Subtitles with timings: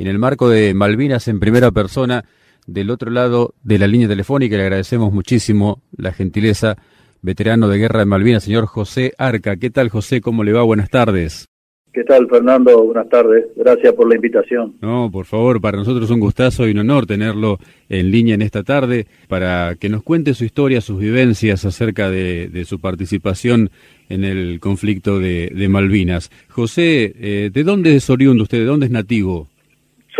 [0.00, 2.24] en el marco de Malvinas en primera persona,
[2.66, 4.56] del otro lado de la línea telefónica.
[4.56, 6.78] Le agradecemos muchísimo la gentileza,
[7.20, 9.56] veterano de guerra de Malvinas, señor José Arca.
[9.56, 10.22] ¿Qué tal, José?
[10.22, 10.62] ¿Cómo le va?
[10.62, 11.50] Buenas tardes.
[11.92, 12.82] ¿Qué tal, Fernando?
[12.84, 13.44] Buenas tardes.
[13.56, 14.76] Gracias por la invitación.
[14.80, 17.58] No, por favor, para nosotros es un gustazo y un honor tenerlo
[17.90, 22.64] en línea en esta tarde para que nos cuente su historia, sus vivencias acerca de,
[22.64, 23.70] su participación
[24.08, 26.30] en el conflicto de, Malvinas.
[26.48, 28.58] José, eh, ¿de dónde es oriundo usted?
[28.58, 29.49] ¿De dónde es nativo?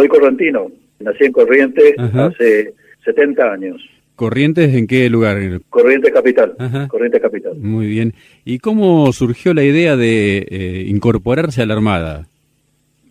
[0.00, 0.72] Soy correntino.
[1.00, 2.72] Nací en Corrientes hace
[3.04, 3.82] 70 años.
[4.16, 5.36] ¿Corrientes en qué lugar?
[5.68, 6.54] Corrientes Capital.
[6.88, 7.56] Corrientes Capital.
[7.58, 8.14] Muy bien.
[8.46, 12.26] ¿Y cómo surgió la idea de eh, incorporarse a la Armada?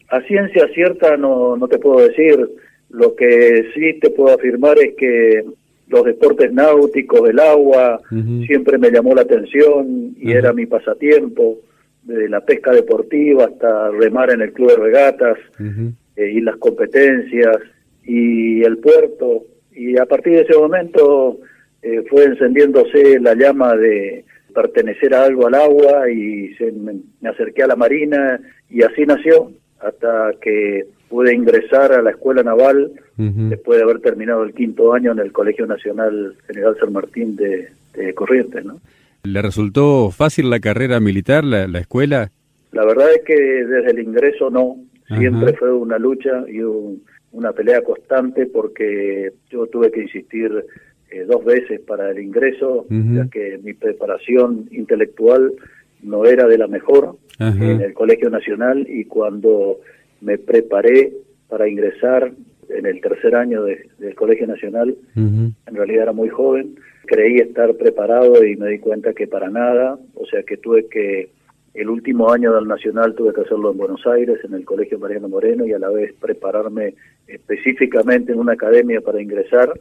[0.09, 2.39] A ciencia cierta no, no te puedo decir.
[2.89, 5.43] Lo que sí te puedo afirmar es que
[5.89, 8.01] los deportes náuticos, el agua,
[8.47, 11.59] siempre me llamó la atención y era mi pasatiempo,
[12.01, 15.37] de la pesca deportiva hasta remar en el club de regatas
[16.19, 17.57] eh, y las competencias
[18.03, 21.37] y el puerto y a partir de ese momento
[21.81, 27.63] eh, fue encendiéndose la llama de pertenecer a algo al agua y se, me, acerqué
[27.63, 28.37] a la marina
[28.69, 34.43] y así nació hasta que pude ingresar a la escuela naval después de haber terminado
[34.43, 37.69] el quinto año en el Colegio Nacional General San Martín de,
[38.13, 38.65] Corrientes.
[38.65, 38.79] ¿no?
[39.23, 42.31] ¿Le resultó fácil la carrera militar, la, escuela?
[42.73, 44.75] La verdad es que desde el ingreso no,
[45.17, 50.65] siempre fue una lucha y un, una pelea constante porque yo tuve que insistir
[51.11, 55.53] eh, dos veces para el ingreso, ya que mi preparación intelectual
[56.03, 59.79] no era de la mejor en el Colegio Nacional y cuando
[60.21, 61.13] me preparé
[61.47, 62.31] para ingresar
[62.69, 68.45] en el tercer año del Colegio Nacional, en realidad era muy joven, creí estar preparado
[68.45, 71.29] y me di cuenta que para nada, o sea que tuve que
[71.79, 75.29] el último año del Nacional tuve que hacerlo en Buenos Aires, en el Colegio Mariano
[75.29, 76.95] Moreno, y a la vez prepararme
[77.27, 79.71] específicamente en una academia para ingresar,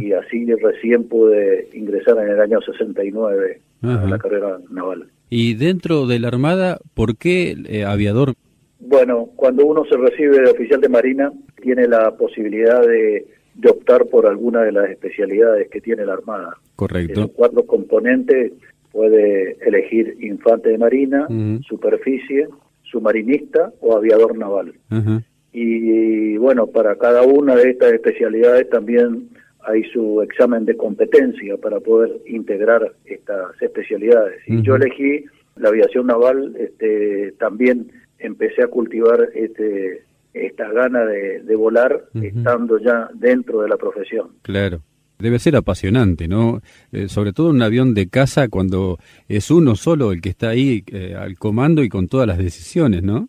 [0.00, 5.08] y así recién pude ingresar en el año 69 a la carrera naval.
[5.30, 8.34] ¿Y dentro de la Armada, por qué eh, aviador?
[8.80, 13.26] Bueno, cuando uno se recibe de oficial de Marina, tiene la posibilidad de,
[13.68, 16.56] optar por alguna de las especialidades que tiene la Armada.
[16.76, 17.22] Correcto.
[17.22, 18.52] Los cuatro componentes
[18.92, 21.26] puede elegir infante de marina,
[21.66, 22.48] superficie,
[22.82, 24.74] submarinista o aviador naval.
[25.52, 29.28] Y bueno, para cada una de estas especialidades también
[29.60, 34.40] hay su examen de competencia para poder integrar estas especialidades.
[34.46, 35.24] Y yo elegí
[35.56, 43.08] la aviación naval, este, también empecé a cultivar este, esta gana de, volar estando ya
[43.14, 44.28] dentro de la profesión.
[44.42, 44.80] Claro.
[45.18, 46.60] Debe ser apasionante, ¿no?
[46.92, 48.98] Eh, sobre todo un avión de caza cuando
[49.28, 53.02] es uno solo el que está ahí eh, al comando y con todas las decisiones,
[53.02, 53.28] ¿no?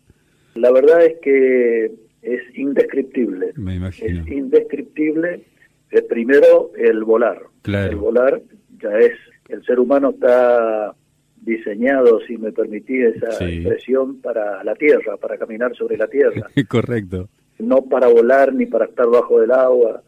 [0.54, 1.92] La verdad es que
[2.22, 3.52] es indescriptible.
[3.56, 4.22] Me imagino.
[4.22, 5.42] Es indescriptible,
[5.90, 7.42] eh, primero, el volar.
[7.62, 7.90] Claro.
[7.90, 8.40] El volar
[8.80, 9.12] ya es,
[9.48, 10.94] el ser humano está
[11.40, 16.48] diseñado, si me permitís esa expresión, para la tierra, para caminar sobre la tierra.
[16.68, 17.28] Correcto.
[17.58, 20.02] No para volar ni para estar bajo del agua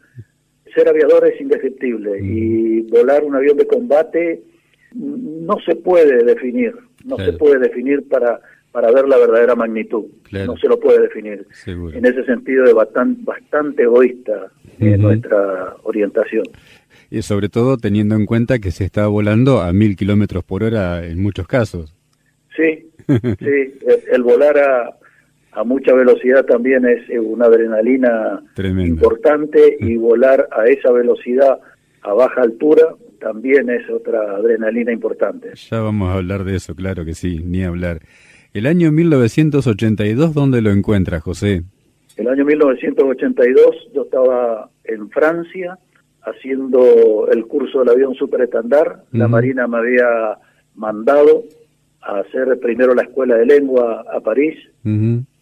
[0.73, 4.43] ser aviador es indescriptible y volar un avión de combate
[4.93, 6.73] no se puede definir,
[7.05, 8.39] no se puede definir para
[8.73, 11.45] para ver la verdadera magnitud, no se lo puede definir.
[11.67, 16.43] En ese sentido es bastante, bastante egoísta en nuestra orientación.
[17.11, 21.05] Y sobre todo teniendo en cuenta que se está volando a mil kilómetros por hora
[21.05, 21.95] en muchos casos.
[22.57, 22.89] Sí,
[23.39, 23.77] sí,
[24.11, 24.97] el volar a,
[25.55, 31.59] a mucha velocidad también es una adrenalina importante y volar a esa velocidad
[32.01, 35.51] a baja altura también es otra adrenalina importante.
[35.55, 38.01] Ya vamos a hablar de eso, claro que sí, ni hablar.
[38.53, 41.63] El año 1982, ¿dónde lo encuentra, José?
[42.17, 45.79] El año 1982 yo estaba en Francia
[46.21, 49.03] haciendo el curso del avión superestandar.
[49.11, 50.37] La Marina me había
[50.75, 51.43] mandado
[52.01, 54.55] a hacer primero la escuela de lengua a París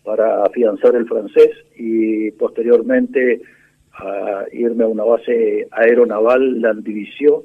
[0.04, 3.42] para afianzar el francés y posteriormente
[3.94, 7.42] a irme a una base aeronaval, la Division,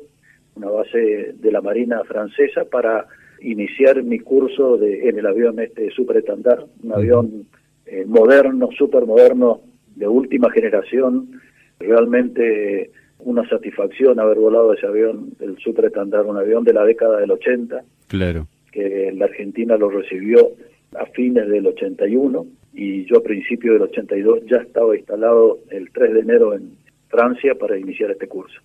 [0.54, 3.06] una base de la Marina francesa, para
[3.40, 7.46] iniciar mi curso de, en el avión este Superestandar, un avión
[7.84, 9.60] eh, moderno, súper moderno,
[9.94, 11.40] de última generación,
[11.78, 17.30] realmente una satisfacción haber volado ese avión, el Superestandar, un avión de la década del
[17.30, 18.46] 80, claro.
[18.72, 20.50] que la Argentina lo recibió
[20.94, 26.14] a fines del 81 y yo a principios del 82 ya estaba instalado el 3
[26.14, 26.72] de enero en
[27.08, 28.60] Francia para iniciar este curso.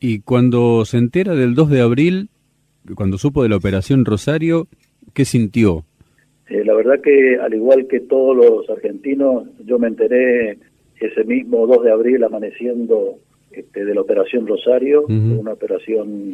[0.00, 2.28] Y cuando se entera del 2 de abril,
[2.94, 4.68] cuando supo de la operación Rosario,
[5.12, 5.84] ¿qué sintió?
[6.48, 10.58] Eh, la verdad que al igual que todos los argentinos, yo me enteré
[11.00, 13.18] ese mismo 2 de abril amaneciendo
[13.50, 16.32] este, de la Operación Rosario, una operación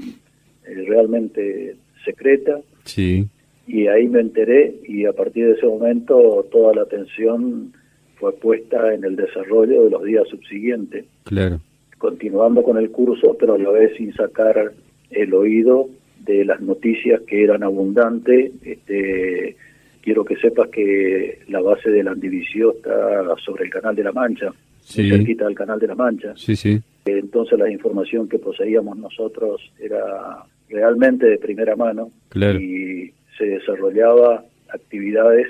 [0.67, 2.61] eh, realmente secreta.
[2.85, 3.27] Sí.
[3.67, 7.73] Y ahí me enteré y a partir de ese momento toda la atención
[8.17, 11.07] fue puesta en el desarrollo de los días subsiguientes.
[11.25, 11.61] Claro.
[11.99, 14.73] Continuando con el curso, pero a la vez sin sacar
[15.11, 15.89] el oído
[16.25, 18.53] de las noticias que eran abundantes.
[18.63, 19.57] Este,
[20.03, 24.13] quiero que sepas que la base de la Andivisió está sobre el Canal de la
[24.13, 25.09] Mancha, sí.
[25.09, 26.35] cerquita del Canal de la Mancha.
[26.37, 26.81] Sí, sí.
[27.07, 32.59] Entonces la información que poseíamos nosotros era realmente de primera mano claro.
[32.59, 35.49] y se desarrollaba actividades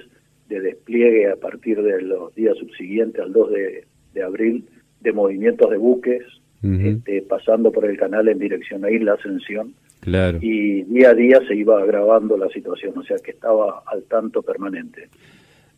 [0.49, 3.51] de despliegue a partir de los días subsiguientes al 2
[4.13, 4.65] de, abril
[5.01, 6.23] de movimientos de buques,
[6.63, 9.75] este, pasando por el canal en dirección a Isla Ascensión.
[10.01, 10.39] Claro.
[10.41, 14.43] Y día a día se iba agravando la situación, o sea que estaba al tanto
[14.43, 15.09] permanente.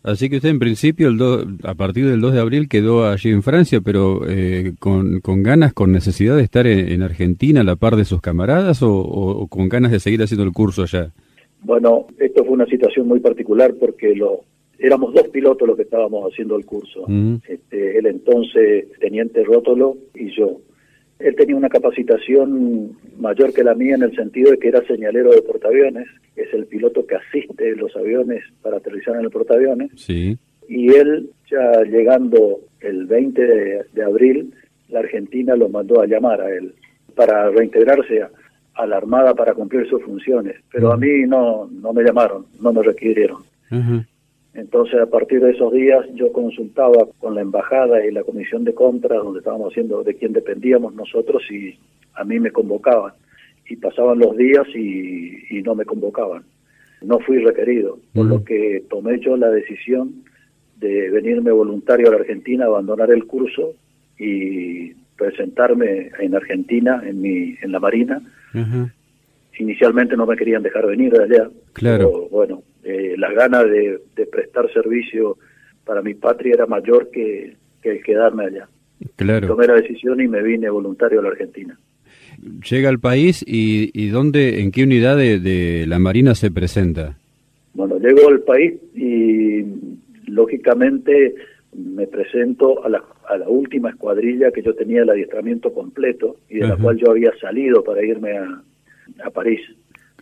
[0.06, 3.43] Así que usted en principio el a partir del 2 de abril quedó allí en
[3.43, 7.97] Francia, pero eh, con, con, ganas, con necesidad de estar en, Argentina a la par
[7.97, 11.11] de sus camaradas o, con ganas de seguir haciendo el curso allá.
[11.66, 14.42] Bueno, esto fue una situación muy particular porque lo,
[14.78, 17.04] éramos dos pilotos los que estábamos haciendo el curso.
[17.48, 20.60] este, el entonces teniente Rótolo y yo.
[21.18, 25.32] Él tenía una capacitación mayor que la mía en el sentido de que era señalero
[25.32, 29.90] de portaaviones, es el piloto que asiste los aviones para aterrizar en el portaaviones.
[29.96, 30.38] Sí.
[30.68, 33.42] Y él, ya llegando el 20
[33.92, 34.54] de, abril,
[34.88, 36.74] la Argentina lo mandó a llamar a él
[37.16, 38.30] para reintegrarse a,
[38.84, 40.56] la Armada para cumplir sus funciones.
[40.70, 43.43] Pero a mí no, no me llamaron, no me requirieron.
[44.56, 48.75] Entonces, a partir de esos días, yo consultaba con la embajada y la comisión de
[48.75, 51.78] compras, donde estábamos haciendo, de quién dependíamos nosotros, y
[52.14, 53.12] a mí me convocaban.
[53.69, 56.44] Y pasaban los días y, no me convocaban.
[57.02, 60.25] No fui requerido, por lo que tomé yo la decisión
[60.76, 63.75] de venirme voluntario a la Argentina, abandonar el curso
[64.19, 68.23] y presentarme en Argentina, en, mi, en la Marina.
[69.58, 71.50] Inicialmente no me querían dejar venir de allá.
[71.73, 72.29] Claro.
[72.31, 74.00] bueno, eh, la gana de,
[74.31, 75.38] prestar servicio
[75.85, 78.69] para mi patria era mayor que, el quedarme allá.
[79.17, 79.47] Claro.
[79.47, 81.79] Tomé la decisión y me vine voluntario a la Argentina.
[82.69, 87.17] Llega al país y, y dónde, en qué unidad de, la Marina se presenta.
[87.75, 89.64] Bueno, llego al país y
[90.26, 91.35] lógicamente
[91.76, 96.58] me presento a la, a la última escuadrilla que yo tenía el adiestramiento completo y
[96.58, 98.62] de la cual yo había salido para irme a,
[99.25, 99.61] a París,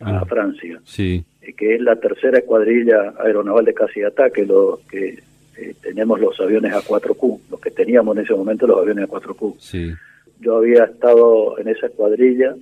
[0.01, 0.25] a.
[0.25, 0.81] Francia.
[0.85, 1.25] Sí.
[1.41, 5.19] Eh, que es la tercera escuadrilla aeronaval de casi ataque, lo que
[5.56, 9.55] eh, tenemos los aviones A4Q, los que teníamos en ese momento los aviones A4Q.
[9.59, 9.93] Sí.
[10.41, 12.56] Yo había estado en esa escuadrilla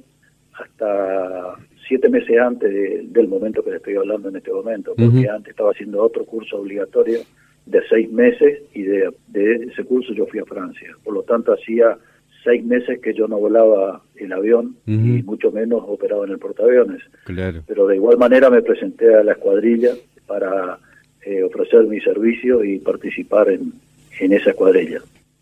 [0.53, 1.55] hasta
[1.89, 5.71] siete meses antes del momento que le estoy hablando en este momento, porque antes estaba
[5.71, 7.21] haciendo otro curso obligatorio
[7.67, 10.89] de seis meses y de, de ese curso yo fui a Francia.
[11.05, 11.97] Por lo tanto, hacía
[12.45, 17.01] seis meses que yo no volaba el avión y mucho menos operaba en el portaaviones.
[17.25, 17.63] Claro.
[17.67, 19.93] Pero de igual manera me presenté a la escuadrilla
[20.27, 20.79] para
[21.25, 23.73] eh, ofrecer mi servicio y participar en,
[24.19, 25.01] en esa escuadrilla.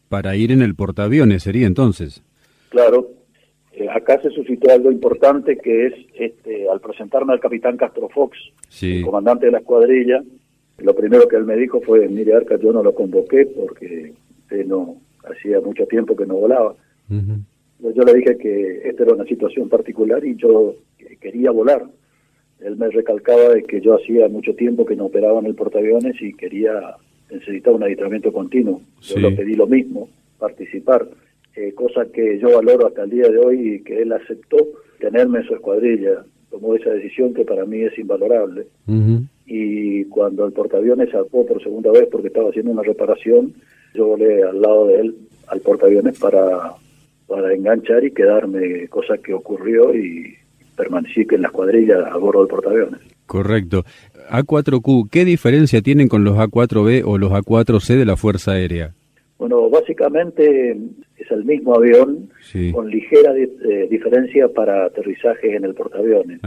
[0.08, 2.22] Para ir en el portaaviones sería entonces.
[2.68, 3.08] Claro.
[3.72, 8.36] Eh, acá se suscitó algo importante que es, este, al presentarme al capitán Castro Fox,
[8.82, 10.22] el comandante de la escuadrilla,
[10.82, 14.12] lo primero que él me dijo fue, mire Arca, yo no lo convoqué porque
[14.42, 16.74] usted no hacía mucho tiempo que no volaba.
[17.08, 20.74] Yo le dije que esta era una situación particular y yo
[21.20, 21.84] quería volar.
[22.60, 26.20] Él me recalcaba de que yo hacía mucho tiempo que no operaba en el portaaviones
[26.20, 26.96] y quería
[27.30, 28.82] necesitar un adiestramiento continuo.
[29.00, 31.08] Yo le pedí lo mismo, participar,
[31.56, 34.56] eh, cosa que yo valoro hasta el día de hoy y que él aceptó
[34.98, 36.24] tenerme en su escuadrilla.
[36.50, 38.66] Tomó esa decisión que para mí es invalorable.
[39.46, 43.54] Y cuando el portaaviones salpó por segunda vez porque estaba haciendo una reparación,
[43.94, 45.16] yo volé al lado de él
[45.48, 46.74] al portaaviones para
[47.30, 50.34] para enganchar y quedarme, cosa que ocurrió y
[50.76, 53.00] permanecí en la cuadrilla a bordo del portaaviones.
[53.26, 53.84] Correcto.
[54.30, 58.94] A4Q, ¿qué diferencia tienen con los A4B o los A4C de la Fuerza Aérea?
[59.40, 60.76] Bueno, básicamente
[61.16, 62.28] es el mismo avión
[62.74, 66.40] con ligera eh, diferencia para aterrizaje en el portaaviones.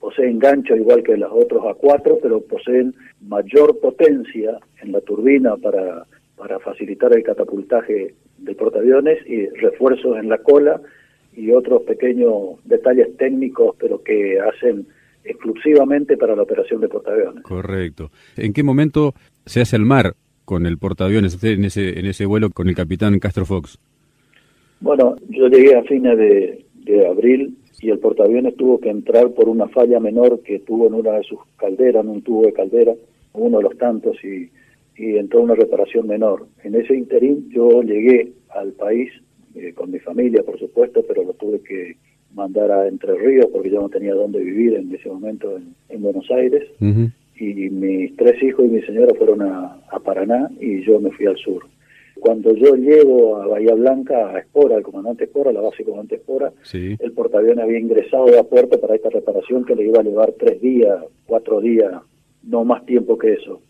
[0.00, 2.96] Poseen gancho igual que los otros A4, pero poseen
[3.28, 6.04] mayor potencia en la turbina para,
[6.36, 10.80] para facilitar el catapultaje de portaaviones y refuerzos en la cola
[11.36, 14.84] y otros pequeños detalles técnicos, pero que hacen
[15.22, 17.44] exclusivamente para la operación de portaaviones.
[17.44, 18.10] Correcto.
[18.36, 19.14] ¿En qué momento
[19.46, 20.16] se hace el mar
[20.50, 23.78] con el portaaviones, en ese, en ese vuelo con el capitán Castro Fox?
[24.80, 29.48] Bueno, yo llegué a fines de, de abril y el portaaviones tuvo que entrar por
[29.48, 32.92] una falla menor que tuvo en una de sus calderas, en un tubo de caldera,
[33.32, 34.50] uno de los tantos, y
[35.00, 36.46] y entró una reparación menor.
[36.62, 39.10] En ese interín yo llegué al país
[39.54, 41.96] eh, con mi familia, por supuesto, pero lo tuve que
[42.34, 45.56] mandar a Entre Ríos porque yo no tenía dónde vivir en ese momento
[45.88, 46.64] en, Buenos Aires.
[47.40, 51.36] Y mis tres hijos y mi señora fueron a, Paraná y yo me fui al
[51.36, 51.62] sur.
[52.20, 56.52] Cuando yo llego a Bahía Blanca, a Espora, al comandante Espora, la base comandante Espora,
[56.72, 60.32] el portaaviones había ingresado de a puerto para esta reparación que le iba a llevar
[60.38, 61.92] tres días, cuatro días,
[62.42, 63.60] no más tiempo que eso.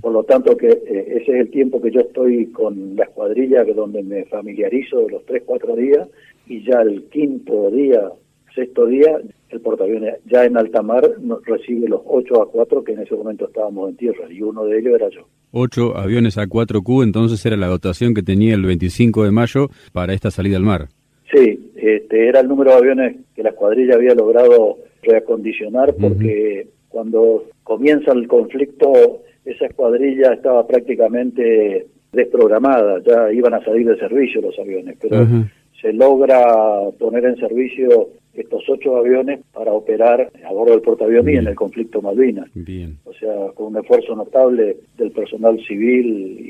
[0.00, 3.64] Por lo tanto, que eh, ese es el tiempo que yo estoy con la escuadrilla,
[3.64, 6.08] donde me familiarizo de los tres, cuatro días,
[6.46, 8.08] y ya el quinto día,
[8.54, 9.18] sexto día,
[9.50, 11.02] el portaaviones ya en alta mar
[11.44, 14.78] recibe los ocho a 4 que en ese momento estábamos en tierra, y uno de
[14.78, 15.26] ellos era yo.
[15.52, 20.30] Ocho aviones A4Q, entonces era la dotación que tenía el 25 de mayo para esta
[20.30, 20.88] salida al mar.
[21.32, 27.44] Sí, este, era el número de aviones que la escuadrilla había logrado reacondicionar porque cuando
[27.62, 34.58] comienza el conflicto esa escuadrilla estaba prácticamente desprogramada, ya iban a salir de servicio los
[34.58, 35.26] aviones, pero
[35.80, 36.40] se logra
[36.98, 42.02] poner en servicio estos ocho aviones para operar a bordo del portaaviones en el conflicto
[42.02, 42.50] Malvinas.
[42.54, 42.98] Bien.
[43.04, 46.40] O sea, con un esfuerzo notable del personal civil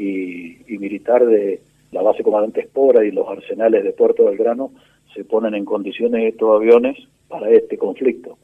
[0.66, 1.60] y, militar de
[1.92, 4.72] la base comandante Espora y los arsenales de Puerto del Grano
[5.14, 6.98] se ponen en condiciones estos aviones
[7.28, 8.36] para este conflicto.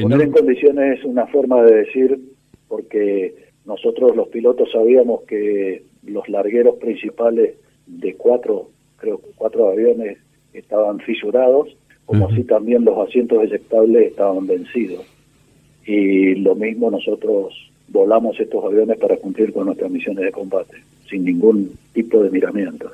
[0.00, 2.20] Poner en condiciones es una forma de decir,
[2.68, 7.56] porque nosotros los pilotos sabíamos que los largueros principales
[7.86, 8.68] de cuatro,
[8.98, 10.18] creo cuatro aviones
[10.52, 11.76] estaban fisurados,
[12.10, 15.04] como así también los asientos eyectables estaban vencidos.
[15.86, 17.54] Y lo mismo nosotros
[17.88, 20.76] volamos estos aviones para cumplir con nuestras misiones de combate,
[21.08, 22.92] sin ningún tipo de miramientos.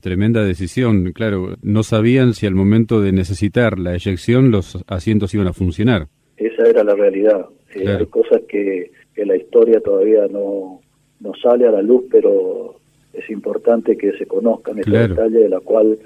[0.00, 1.56] Tremenda decisión, claro.
[1.62, 6.06] No sabían si al momento de necesitar la eyección los asientos iban a funcionar.
[6.36, 7.46] Esa era la realidad.
[7.74, 10.80] Eh, hay cosas que que la historia todavía no,
[11.18, 12.76] no sale a la luz, pero
[13.12, 15.98] es importante que se conozcan este detalle de la cual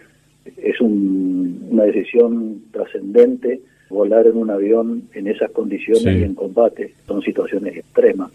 [0.44, 6.94] es una decisión trascendente volar en un avión en esas condiciones y en combate.
[7.06, 8.30] Son situaciones extremas,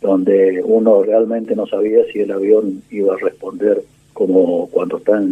[0.00, 3.82] donde uno realmente no sabía si el avión iba a responder
[4.12, 5.22] como cuando está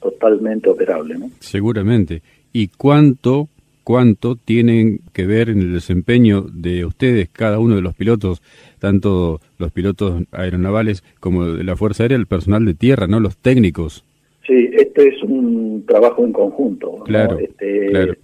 [0.00, 1.18] totalmente operable.
[1.18, 1.30] ¿no?
[1.40, 2.22] Seguramente.
[2.52, 3.48] ¿Y cuánto
[3.88, 8.42] cuánto tienen que ver en el desempeño de ustedes, cada uno de los pilotos,
[8.78, 13.18] tanto los pilotos aeronavales como de la Fuerza Aérea, el personal de tierra, ¿no?
[13.18, 14.04] Los técnicos.
[14.48, 16.92] Sí, este es un trabajo en conjunto.
[17.04, 18.16] Claro, este,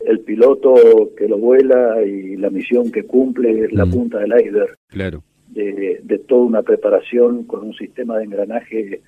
[0.00, 0.74] El piloto
[1.16, 3.90] que lo vuela y la misión que cumple es la mm.
[3.90, 4.76] punta del iceberg.
[4.88, 5.22] Claro.
[5.48, 9.00] De, de toda una preparación con un sistema de engranaje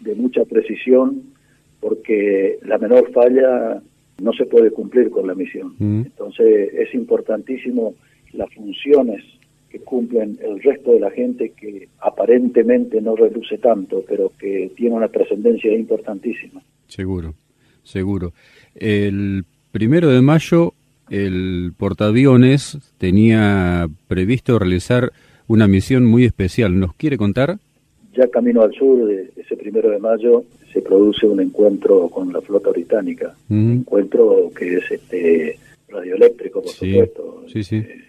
[0.00, 1.22] de mucha precisión,
[1.80, 3.82] porque la menor falla
[4.22, 5.74] no se puede cumplir con la misión.
[5.78, 6.00] Mm.
[6.06, 7.94] Entonces es importantísimo
[8.32, 9.22] las funciones
[9.76, 14.94] que cumplen el resto de la gente que aparentemente no reduce tanto, pero que tiene
[14.94, 16.62] una trascendencia importantísima.
[16.88, 17.34] Seguro,
[17.82, 18.32] seguro.
[18.74, 20.72] El primero de mayo
[21.10, 25.12] el portaaviones tenía previsto realizar
[25.46, 26.78] una misión muy especial.
[26.78, 27.58] ¿Nos quiere contar?
[28.14, 32.40] Ya camino al sur, de ese primero de mayo, se produce un encuentro con la
[32.40, 38.06] flota británica, un encuentro que es este radioeléctrico, por supuesto, eh,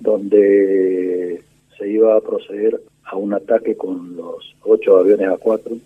[0.00, 1.42] donde
[1.76, 5.78] se iba a proceder a un ataque con los ocho aviones A4,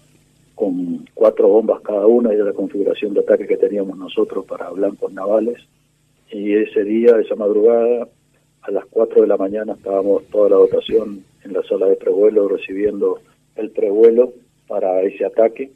[0.55, 4.71] con cuatro bombas cada una, y de la configuración de ataque que teníamos nosotros para
[4.71, 5.59] blancos navales.
[6.31, 8.09] Y ese día, esa madrugada,
[8.63, 12.49] a las cuatro de la mañana estábamos toda la dotación en la sala de prevuelo
[12.49, 13.19] recibiendo
[13.57, 14.33] el prevuelo
[14.69, 15.71] para ese ataque,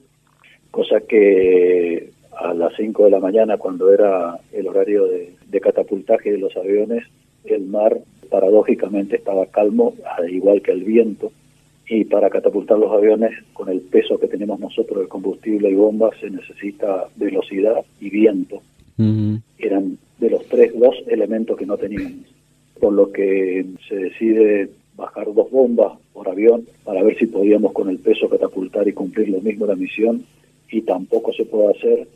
[0.71, 6.39] cosa que a las 5 de la mañana, cuando era el horario de, catapultaje de
[6.39, 7.05] los aviones,
[7.45, 7.99] el mar
[8.31, 11.33] paradójicamente estaba calmo, al igual que el viento,
[11.89, 16.19] y para catapultar los aviones, con el peso que tenemos nosotros de combustible y bombas,
[16.21, 18.63] se necesita velocidad y viento.
[19.59, 22.27] Eran de los tres dos elementos que no teníamos.
[22.81, 27.89] Por lo que se decide bajar dos bombas por avión para ver si podíamos con
[27.89, 30.25] el peso catapultar y cumplir lo mismo la misión
[30.71, 32.09] y tampoco se puede hacer,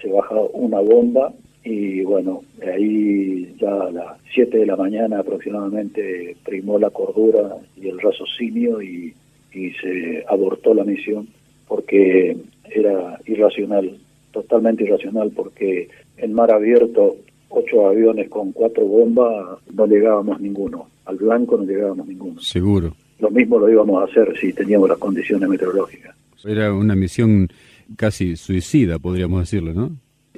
[0.00, 1.32] se baja una bomba
[1.64, 7.88] y bueno, ahí ya a las 7 de la mañana aproximadamente primó la cordura y
[7.88, 9.14] el raciocinio y,
[9.52, 11.28] y se abortó la misión
[11.68, 12.36] porque
[12.70, 13.96] era irracional,
[14.32, 17.16] totalmente irracional porque en mar abierto
[17.48, 22.40] ocho aviones con cuatro bombas no llegábamos ninguno al blanco no llegábamos ninguno.
[22.40, 22.94] Seguro.
[23.18, 26.14] Lo mismo lo íbamos a hacer si teníamos las condiciones meteorológicas.
[26.44, 27.48] Era una misión
[27.96, 29.92] casi suicida, podríamos decirlo, ¿no?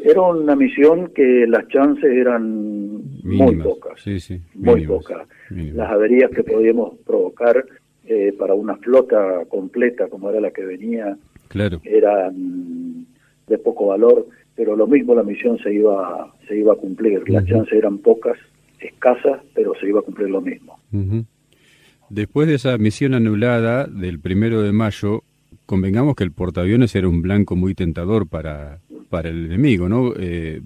[0.05, 3.99] Era una misión que las chances eran muy pocas.
[4.03, 4.39] Sí, sí.
[4.55, 5.27] Muy pocas.
[5.51, 7.65] Las averías que podíamos provocar
[8.07, 11.17] eh, para una flota completa como era la que venía,
[11.49, 11.81] claro.
[11.85, 13.07] eran
[13.47, 17.27] de poco valor, pero lo mismo la misión se iba, se iba a cumplir.
[17.31, 18.37] Las chances eran pocas,
[18.79, 20.79] escasas, pero se iba a cumplir lo mismo.
[22.11, 25.23] Después de esa misión anulada del primero de mayo,
[25.65, 30.13] convengamos que el portaaviones era un blanco muy tentador para, para el enemigo, ¿no?
[30.19, 30.61] Eh,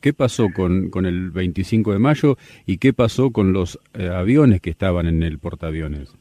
[0.00, 2.36] ¿Qué pasó con, con el 25 de mayo
[2.66, 6.14] y qué pasó con los eh, aviones que estaban en el portaaviones?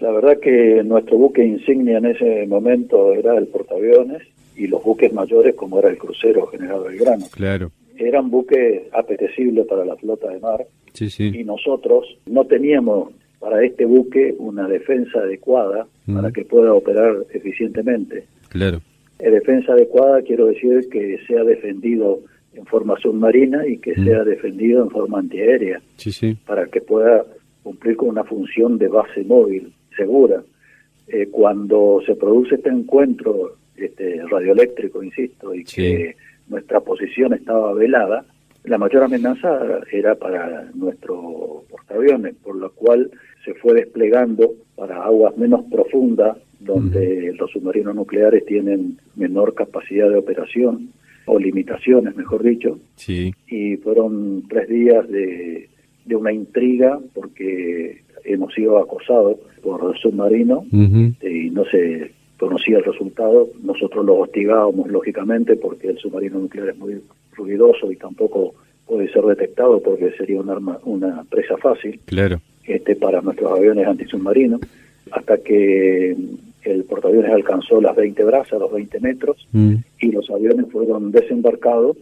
[0.00, 4.22] La verdad que nuestro buque insignia en ese momento era el portaaviones
[4.56, 7.26] y los buques mayores como era el crucero General Belgrano.
[7.30, 7.70] Claro.
[7.98, 11.32] Eran buques apetecibles para la flota de mar sí, sí.
[11.34, 18.24] y nosotros no teníamos para este buque una defensa adecuada para que pueda operar eficientemente.
[18.48, 18.80] Claro.
[19.18, 22.20] En defensa adecuada quiero decir que sea defendido
[22.54, 26.36] en forma submarina y que sea defendido en forma antiaérea sí, sí.
[26.46, 27.24] para que pueda
[27.62, 30.42] cumplir con una función de base móvil segura.
[31.08, 36.16] Eh, cuando se produce este encuentro este, radioeléctrico, insisto, y que
[36.48, 38.24] nuestra posición estaba velada,
[38.64, 43.10] la mayor amenaza era para nuestro portaaviones, por lo cual
[43.44, 50.16] se fue desplegando para aguas menos profundas, donde los submarinos nucleares tienen menor capacidad de
[50.16, 50.90] operación,
[51.26, 52.78] o limitaciones, mejor dicho.
[52.94, 53.34] Sí.
[53.48, 55.68] Y fueron tres días de,
[56.04, 62.84] de una intriga, porque hemos sido acosados por el submarino y no se conocía el
[62.84, 63.48] resultado.
[63.62, 67.00] Nosotros lo hostigábamos, lógicamente, porque el submarino nuclear es muy
[67.34, 68.54] ruidoso y tampoco
[68.86, 72.40] puede ser detectado porque sería un arma, una presa fácil claro.
[72.64, 74.60] este, para nuestros aviones antisubmarinos,
[75.10, 76.16] hasta que
[76.72, 81.96] el portaaviones alcanzó las 20 brazas, los 20 metros, y los aviones fueron desembarcados,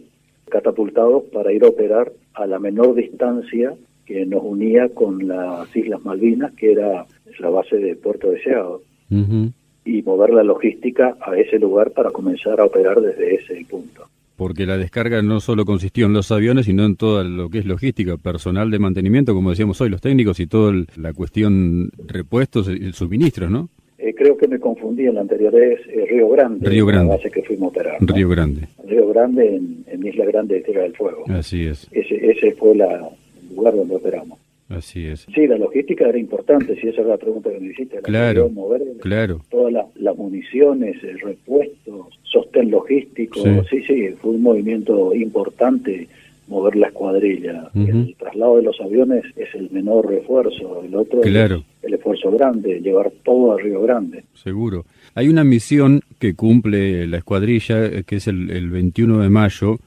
[0.49, 3.73] catapultados para ir a operar a la menor distancia
[4.05, 7.05] que nos unía con las Islas Malvinas, que era
[7.39, 12.65] la base de Puerto Deseado, y mover la logística a ese lugar para comenzar a
[12.65, 14.07] operar desde ese punto.
[14.35, 17.65] Porque la descarga no solo consistió en los aviones, sino en todo lo que es
[17.65, 22.91] logística, personal de mantenimiento, como decíamos hoy, los técnicos y toda la cuestión repuestos y
[22.91, 23.69] suministros, ¿no?
[23.97, 27.09] Eh, creo que me confundí en la anterior, es eh, Río Grande, Río Grande.
[27.09, 28.01] la base que fuimos a operar.
[28.01, 28.13] ¿no?
[28.13, 28.67] Río Grande.
[28.85, 29.55] Río Grande
[29.87, 31.23] en, Isla Grande de Tierra del Fuego.
[31.29, 31.87] Así es.
[31.91, 33.09] Ese, ese fue la,
[33.49, 34.37] el lugar donde operamos.
[34.67, 35.27] Así es.
[35.33, 37.97] Sí, la logística era importante, si esa es la pregunta que me hiciste.
[37.97, 39.41] La claro, mover claro.
[39.49, 43.51] Todas las la municiones, el repuesto, sostén logístico, sí.
[43.69, 46.07] sí, sí, fue un movimiento importante
[46.47, 47.69] mover la escuadrilla.
[47.73, 51.57] El traslado de los aviones es el menor refuerzo, el otro claro.
[51.57, 54.23] es el esfuerzo grande, llevar todo a Río Grande.
[54.33, 54.85] Seguro.
[55.15, 59.77] Hay una misión que cumple la escuadrilla, que es el, el 21 de mayo,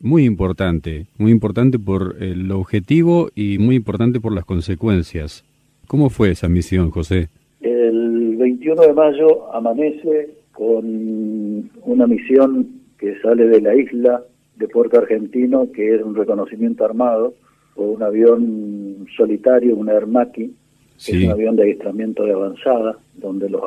[0.00, 5.44] muy importante, muy importante por el objetivo y muy importante por las consecuencias.
[5.86, 7.28] ¿Cómo fue esa misión, José?
[7.60, 12.68] El 21 de mayo amanece con una misión
[12.98, 14.22] que sale de la isla
[14.60, 17.34] de Puerto Argentino, que es un reconocimiento armado
[17.74, 20.54] por un avión solitario, un Aermaki,
[20.96, 21.12] sí.
[21.12, 23.62] que es un avión de adiestramiento de avanzada, donde los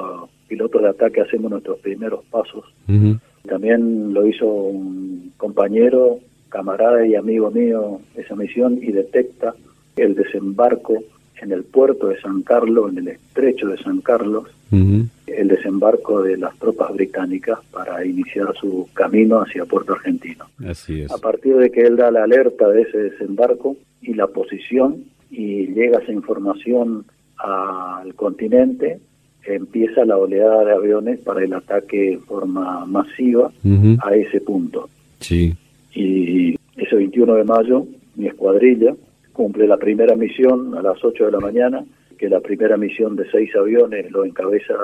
[0.48, 2.64] pilotos de ataque hacemos nuestros primeros pasos.
[2.88, 3.20] Uh -huh.
[3.48, 9.56] También lo hizo un compañero, camarada y amigo mío esa misión y detecta
[9.96, 11.04] el desembarco
[11.44, 15.08] en el puerto de San Carlos, en el estrecho de San Carlos, uh -huh.
[15.28, 20.46] el desembarco de las tropas británicas para iniciar su camino hacia Puerto Argentino.
[20.66, 21.12] Así es.
[21.12, 25.68] A partir de que él da la alerta de ese desembarco y la posición y
[25.68, 27.06] llega esa información
[27.38, 29.00] al continente,
[29.46, 34.00] empieza la oleada de aviones para el ataque en forma masiva uh -huh.
[34.02, 34.90] a ese punto.
[35.20, 35.54] Sí.
[35.94, 38.96] Y ese 21 de mayo, mi escuadrilla
[39.34, 41.84] cumple la primera misión a las 8 de la mañana,
[42.18, 44.76] que la primera misión de seis aviones lo encabeza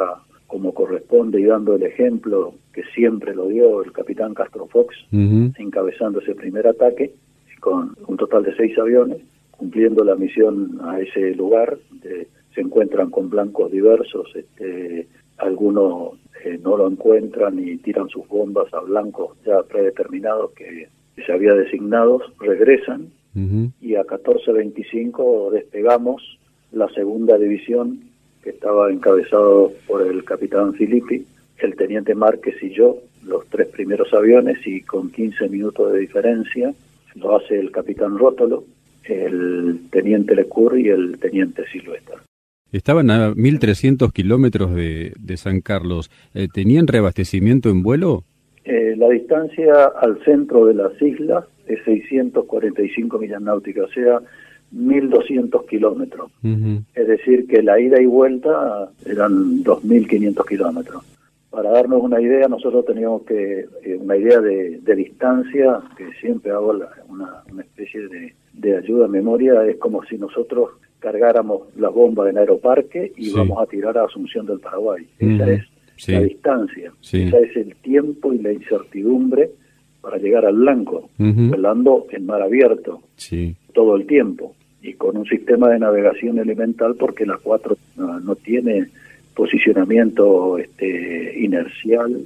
[0.47, 5.15] como corresponde y dando el ejemplo que siempre lo dio el capitán Castro Fox, uh
[5.15, 5.53] -huh.
[5.59, 7.13] encabezando ese primer ataque
[7.59, 11.77] con un total de seis aviones, cumpliendo la misión a ese lugar.
[12.01, 15.07] De, se encuentran con blancos diversos, este,
[15.37, 21.23] algunos eh, no lo encuentran y tiran sus bombas a blancos ya predeterminados que, que
[21.23, 23.71] se había designados, regresan uh -huh.
[23.81, 26.39] y a 14.25 despegamos
[26.71, 28.01] la segunda división
[28.43, 31.25] que estaba encabezado por el capitán Filippi,
[31.57, 36.73] el teniente Márquez y yo, los tres primeros aviones y con 15 minutos de diferencia
[37.15, 38.63] lo hace el capitán Rótolo,
[39.03, 42.13] el teniente Lecur y el teniente Silueta.
[42.71, 46.11] Estaban a 1.300 kilómetros de, de, San Carlos.
[46.35, 48.23] Eh, ¿Tenían reabastecimiento en vuelo?
[48.63, 54.19] Eh, la distancia al centro de las islas es 645 millas náuticas, o sea,
[54.75, 56.31] 1.200 kilómetros.
[56.93, 61.03] Es decir, que la ida y vuelta eran 2.500 kilómetros.
[61.49, 66.75] Para darnos una idea, nosotros teníamos que, eh, una idea de, distancia, que siempre hago
[67.07, 72.37] una, especie de, de, ayuda a memoria, es como si nosotros cargáramos las bombas en
[72.37, 75.07] Aeroparque y vamos a tirar a Asunción del Paraguay.
[75.17, 75.63] Esa es
[76.07, 79.49] la distancia, esa es el tiempo y la incertidumbre
[80.09, 83.03] para llegar al blanco, volando en mar abierto
[83.73, 87.77] todo el tiempo y con un sistema de navegación elemental porque la 4
[88.23, 88.87] no, tiene
[89.35, 92.21] posicionamiento este, inercial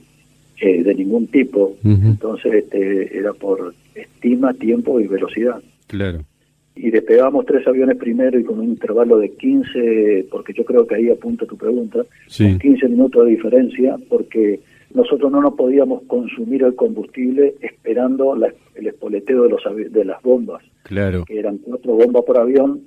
[0.61, 5.61] eh, de ningún tipo, entonces este, era por estima, tiempo y velocidad.
[5.87, 6.23] Claro.
[6.77, 10.95] Y despegamos tres aviones primero y con un intervalo de 15, porque yo creo que
[10.95, 14.61] ahí apunta tu pregunta, 15 minutos de diferencia, porque
[14.93, 20.63] nosotros no nos podíamos consumir el combustible esperando el espoleteo de, los, de las bombas,
[20.83, 21.25] claro.
[21.25, 22.81] que eran cuatro bombas por avión,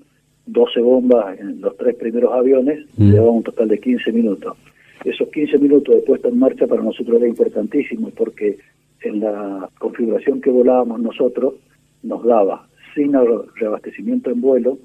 [0.47, 3.11] 12 bombas en los tres primeros aviones, mm.
[3.11, 4.57] llevaban un total de 15 minutos.
[5.05, 8.59] Esos 15 minutos de puesta en marcha para nosotros era importantísimo porque
[9.03, 11.55] en la configuración que volábamos nosotros
[12.03, 13.12] nos daba, sin
[13.57, 14.79] reabastecimiento en vuelo,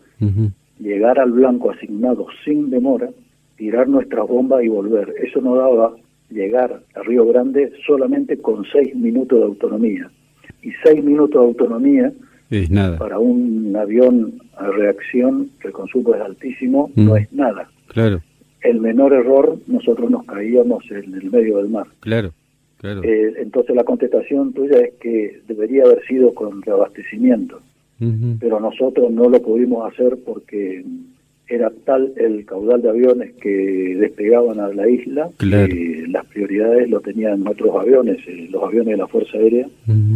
[0.80, 3.10] llegar al blanco asignado sin demora,
[3.56, 5.14] tirar nuestras bombas y volver.
[5.22, 5.96] Eso nos daba
[6.32, 10.10] llegar a Río Grande solamente con seis minutos de autonomía.
[10.62, 12.14] Y seis minutos de autonomía
[12.50, 12.98] es nada.
[12.98, 17.06] para un avión a reacción que el consumo es altísimo, mm.
[17.06, 17.70] no es nada.
[17.88, 18.22] Claro.
[18.62, 21.88] El menor error, nosotros nos caíamos en el medio del mar.
[22.02, 22.32] Claro,
[22.78, 23.04] claro.
[23.04, 27.62] Eh, entonces la contestación tuya es que debería haber sido con reabastecimiento,
[28.40, 30.84] pero nosotros no lo pudimos hacer porque
[31.52, 37.02] era tal el caudal de aviones que despegaban a la isla que las prioridades lo
[37.02, 39.68] tenían otros aviones, eh, los aviones de la Fuerza Aérea,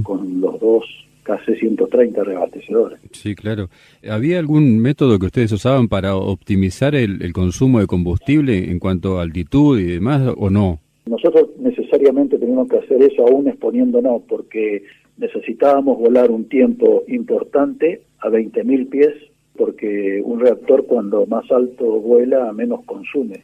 [0.03, 0.83] con los dos
[1.23, 2.99] casi 130 reabastecedores.
[3.11, 3.69] Sí, claro.
[4.07, 9.23] ¿Había algún método que ustedes usaban para optimizar el, consumo de combustible en cuanto a
[9.23, 10.79] altitud y demás o no?
[11.07, 14.83] Nosotros necesariamente teníamos que hacer eso aún exponiéndonos porque
[15.17, 19.13] necesitábamos volar un tiempo importante a 20.000 pies
[19.57, 23.43] porque un reactor cuando más alto vuela menos consume.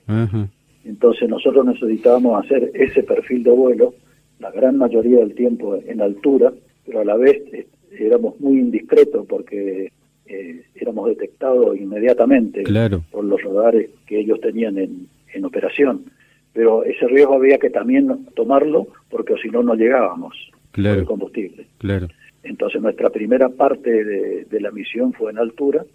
[0.84, 3.94] Entonces nosotros necesitábamos hacer ese perfil de vuelo
[4.40, 6.52] la gran mayoría del tiempo en altura,
[6.86, 9.92] pero a la vez eh, éramos muy indiscretos porque
[10.26, 12.64] eh, éramos detectados inmediatamente
[13.12, 16.06] por los radares que ellos tenían en, en operación.
[16.54, 20.36] Pero ese riesgo había que también tomarlo porque si no no llegábamos
[20.74, 21.68] al combustible.
[21.78, 22.08] Claro.
[22.44, 24.04] Entonces nuestra primera parte
[24.46, 25.86] de la misión fue en altura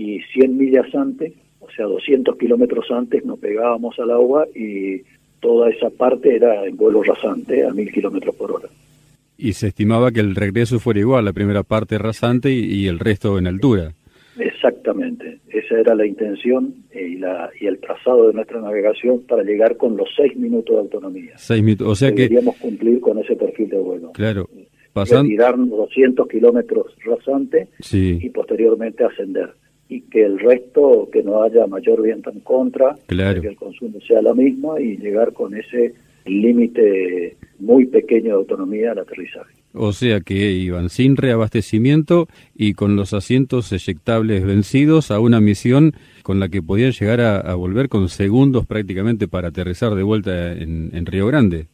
[0.00, 5.02] y 100 millas antes, o sea, 200 kilómetros antes, nos pegábamos al agua y
[5.40, 8.68] toda esa parte era en vuelo rasante a 1000 kilómetros por hora.
[9.36, 13.38] Y se estimaba que el regreso fuera igual, la primera parte rasante y, el resto
[13.38, 13.92] en altura.
[14.38, 19.76] Exactamente, esa era la intención y, la, y el trazado de nuestra navegación para llegar
[19.76, 21.32] con los seis minutos de autonomía.
[21.36, 24.12] Seis minutos, o sea Deberíamos cumplir con ese perfil de vuelo.
[24.12, 24.48] Claro.
[24.94, 25.24] Pasando...
[25.24, 29.50] Retirarnos 200 kilómetros rasante y posteriormente ascender
[29.90, 34.22] y que el resto, que no haya mayor viento en contra, que el consumo sea
[34.22, 35.94] lo mismo y llegar con ese
[36.26, 39.52] límite muy pequeño de autonomía al aterrizaje.
[39.74, 45.92] O sea que iban sin reabastecimiento y con los asientos eyectables vencidos a una misión
[46.22, 51.04] con la que podían llegar a, volver con segundos prácticamente para aterrizar de vuelta en,
[51.04, 51.66] Río Grande.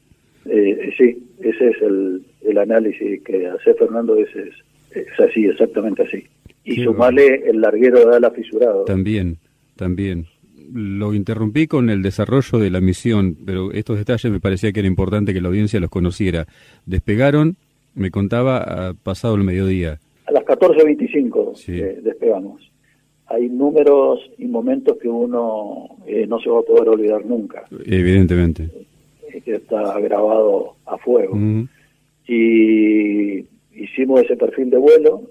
[0.46, 4.55] Eh, sí, ese es el, el análisis que hace Fernando, ese es,
[4.92, 6.24] es así, exactamente así
[6.66, 8.85] y sumarle el larguero de ala fisurado.
[8.85, 9.38] También,
[9.76, 10.26] también.
[10.72, 14.88] Lo interrumpí con el desarrollo de la misión, pero estos detalles me parecía que era
[14.88, 16.46] importante que la audiencia los conociera.
[16.85, 17.57] Despegaron,
[17.94, 20.00] me contaba, pasado el mediodía.
[20.26, 22.68] A las 14.25 eh, despegamos.
[23.29, 27.64] Hay números y momentos que uno eh, no se va a poder olvidar nunca.
[27.85, 28.68] Evidentemente.
[29.33, 31.38] Eh, que está grabado a fuego.
[32.26, 35.22] Y hicimos ese perfil de vuelo,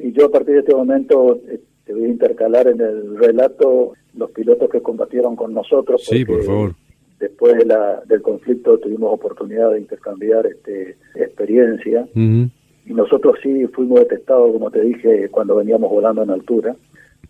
[0.00, 3.92] y yo a partir de este momento eh, te voy a intercalar en el relato
[4.14, 6.04] los pilotos que combatieron con nosotros.
[6.04, 6.74] Sí, por favor.
[7.18, 12.06] Después de la, del conflicto tuvimos oportunidad de intercambiar este, experiencia.
[12.14, 16.76] Y nosotros sí fuimos detectados, como te dije, cuando veníamos volando en altura.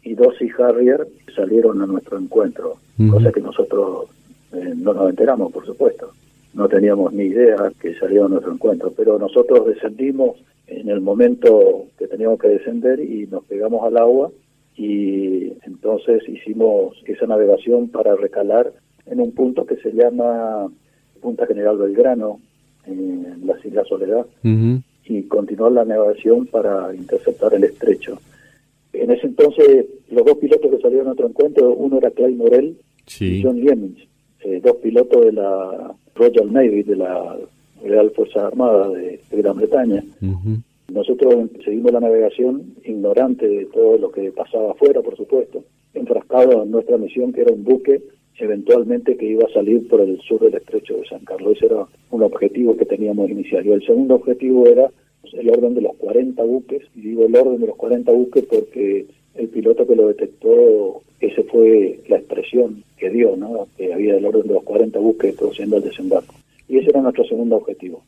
[0.02, 2.76] Y dos y Harrier salieron a nuestro encuentro,
[3.10, 4.06] cosa que nosotros
[4.52, 6.12] eh, no nos enteramos, por supuesto.
[6.56, 12.08] No teníamos ni idea que salieron nuestro encuentro, pero nosotros descendimos en el momento que
[12.08, 14.30] teníamos que descender y nos pegamos al agua
[14.74, 18.72] y entonces hicimos esa navegación para recalar
[19.04, 20.66] en un punto que se llama
[21.20, 22.40] Punta General Belgrano,
[22.86, 24.24] en la Islas Soledad,
[25.04, 28.18] y continuar la navegación para interceptar el estrecho.
[28.94, 32.78] En ese entonces, los dos pilotos que salieron a otro encuentro, uno era Clay Morel
[33.20, 33.98] y John Yemens,
[34.40, 37.36] eh, dos pilotos de la Royal Navy, de la
[37.84, 40.02] Real Fuerzas Armadas de, Gran Bretaña.
[40.92, 46.70] Nosotros seguimos la navegación ignorante de todo lo que pasaba afuera, por supuesto, enfrascado en
[46.70, 48.02] nuestra misión, que era un buque
[48.38, 51.56] eventualmente que iba a salir por el sur del estrecho de San Carlos.
[51.56, 53.66] Ese era un objetivo que teníamos inicial.
[53.66, 54.90] Y el segundo objetivo era
[55.32, 59.06] el orden de los 40 buques, y digo el orden de los 40 buques porque
[59.34, 63.68] el piloto que lo detectó, esa fue la expresión que dio, ¿no?
[63.76, 66.34] que había el orden de los 40 buques produciendo el desembarco.
[66.68, 68.02] Y ese era nuestro segundo objetivo.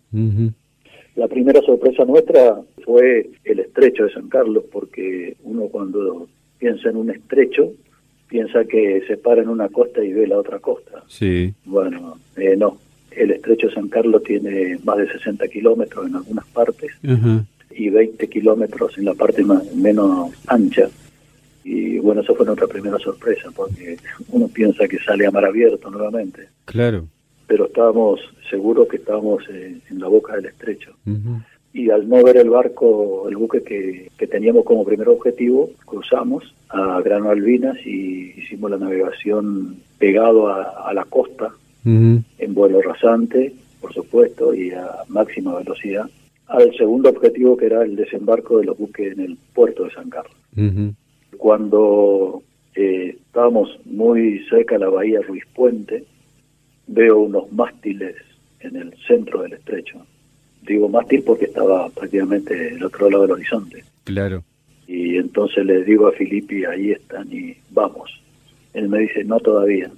[1.15, 6.97] La primera sorpresa nuestra fue el estrecho de San Carlos, porque uno cuando piensa en
[6.97, 7.73] un estrecho,
[8.29, 11.03] piensa que se para en una costa y ve la otra costa.
[11.09, 11.53] Sí.
[11.65, 12.79] Bueno, eh, no.
[13.11, 16.93] El estrecho de San Carlos tiene más de 60 kilómetros en algunas partes
[17.71, 20.89] y 20 kilómetros en la parte más, menos ancha.
[21.71, 23.99] Y bueno, eso fue nuestra primera sorpresa, porque
[24.31, 26.49] uno piensa que sale a mar abierto nuevamente.
[26.65, 27.07] Claro
[27.49, 30.95] pero estábamos seguros que estábamos en, la boca del estrecho.
[31.73, 37.01] Y al no ver el barco, el buque que, teníamos como primer objetivo, cruzamos a
[37.01, 41.51] Grano Albinas y hicimos la navegación pegado a, la costa,
[41.85, 46.09] en vuelo rasante, por supuesto, y a máxima velocidad,
[46.49, 50.11] al segundo objetivo que era el desembarco de los buques en el puerto de San
[50.11, 50.37] Carlos.
[51.37, 52.43] Cuando
[52.75, 56.05] eh, estábamos muy cerca de la bahía Ruiz Puente,
[56.87, 58.17] veo unos mástiles
[58.61, 60.05] en el centro del estrecho.
[60.63, 63.85] Digo mástil porque estaba prácticamente el otro lado del horizonte.
[64.05, 64.43] Claro.
[64.87, 68.11] Y entonces le digo a Filippi, ahí están y vamos.
[68.73, 69.91] Él me dice, no todavía.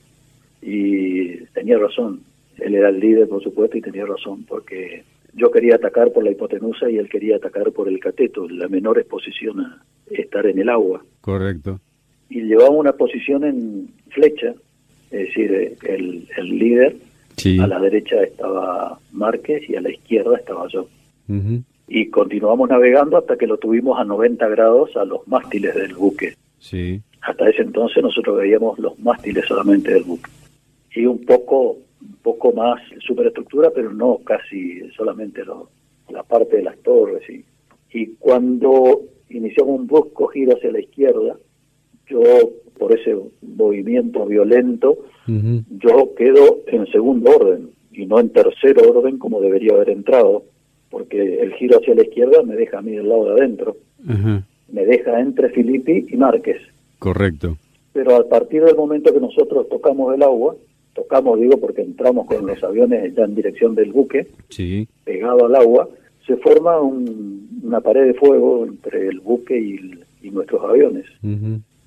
[0.60, 2.20] Y tenía razón.
[2.58, 6.32] Él era el líder, por supuesto, y tenía razón, porque yo quería atacar por la
[6.32, 10.68] hipotenusa y él quería atacar por el cateto, la menor exposición a estar en el
[10.68, 11.02] agua.
[11.20, 11.80] Correcto.
[12.28, 14.54] Y llevaba una posición en flecha,
[15.10, 16.96] es decir, el, el líder,
[17.60, 20.86] a la derecha estaba Márquez y a la izquierda estaba yo.
[21.88, 26.34] Y continuamos navegando hasta que lo tuvimos a 90 grados a los mástiles del buque.
[26.58, 27.00] Sí.
[27.22, 30.30] Hasta ese entonces nosotros veíamos los mástiles solamente del buque.
[30.94, 35.42] Y un poco, un poco más superestructura, pero no casi solamente
[36.08, 37.22] la parte de las torres.
[37.30, 37.44] Y,
[37.92, 41.36] y cuando iniciamos un brusco giro hacia la izquierda,
[42.06, 42.22] yo
[42.78, 49.40] por ese movimiento violento, yo quedo en segundo orden y no en tercer orden como
[49.40, 50.42] debería haber entrado,
[50.90, 53.76] porque el giro hacia la izquierda me deja a mí del lado de adentro,
[54.72, 56.62] me deja entre Filippi y Márquez.
[56.98, 57.56] Correcto.
[57.92, 60.56] Pero a partir del momento que nosotros tocamos el agua,
[60.94, 64.88] tocamos, digo, porque entramos con los aviones ya en dirección del buque, sí.
[65.04, 65.88] pegado al agua,
[66.26, 66.80] se forma
[67.62, 71.06] una pared de fuego entre el buque y, nuestros aviones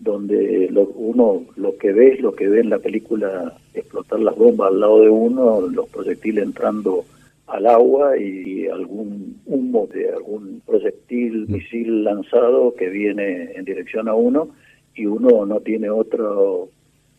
[0.04, 4.36] donde lo, uno lo que ve es lo que ve en la película explotar las
[4.36, 7.06] bombas al lado de uno, los proyectiles entrando
[7.48, 14.14] al agua y algún humo de algún proyectil, misil lanzado que viene en dirección a
[14.14, 14.50] uno
[14.96, 16.70] y uno no tiene otro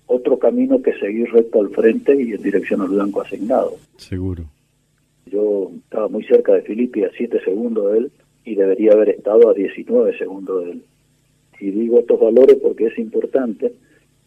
[0.07, 3.73] otro camino que seguir recto al frente y en dirección al blanco asignado.
[3.97, 4.45] Seguro.
[5.27, 8.13] Yo estaba muy cerca de Filipe a 7 segundos de él
[8.45, 10.83] y debería haber estado a 19 segundos de él
[11.61, 13.73] y digo estos valores porque es importante,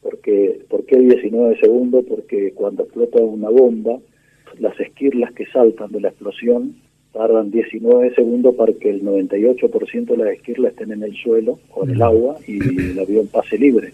[0.02, 2.06] porque ¿por qué 19 segundos?
[2.08, 4.00] Porque cuando explota una bomba,
[4.60, 6.76] las esquirlas que saltan de la explosión
[7.14, 11.84] tardan 19 segundos para que el 98% de las esquirlas estén en el suelo o
[11.84, 13.94] en el agua y el avión pase libre.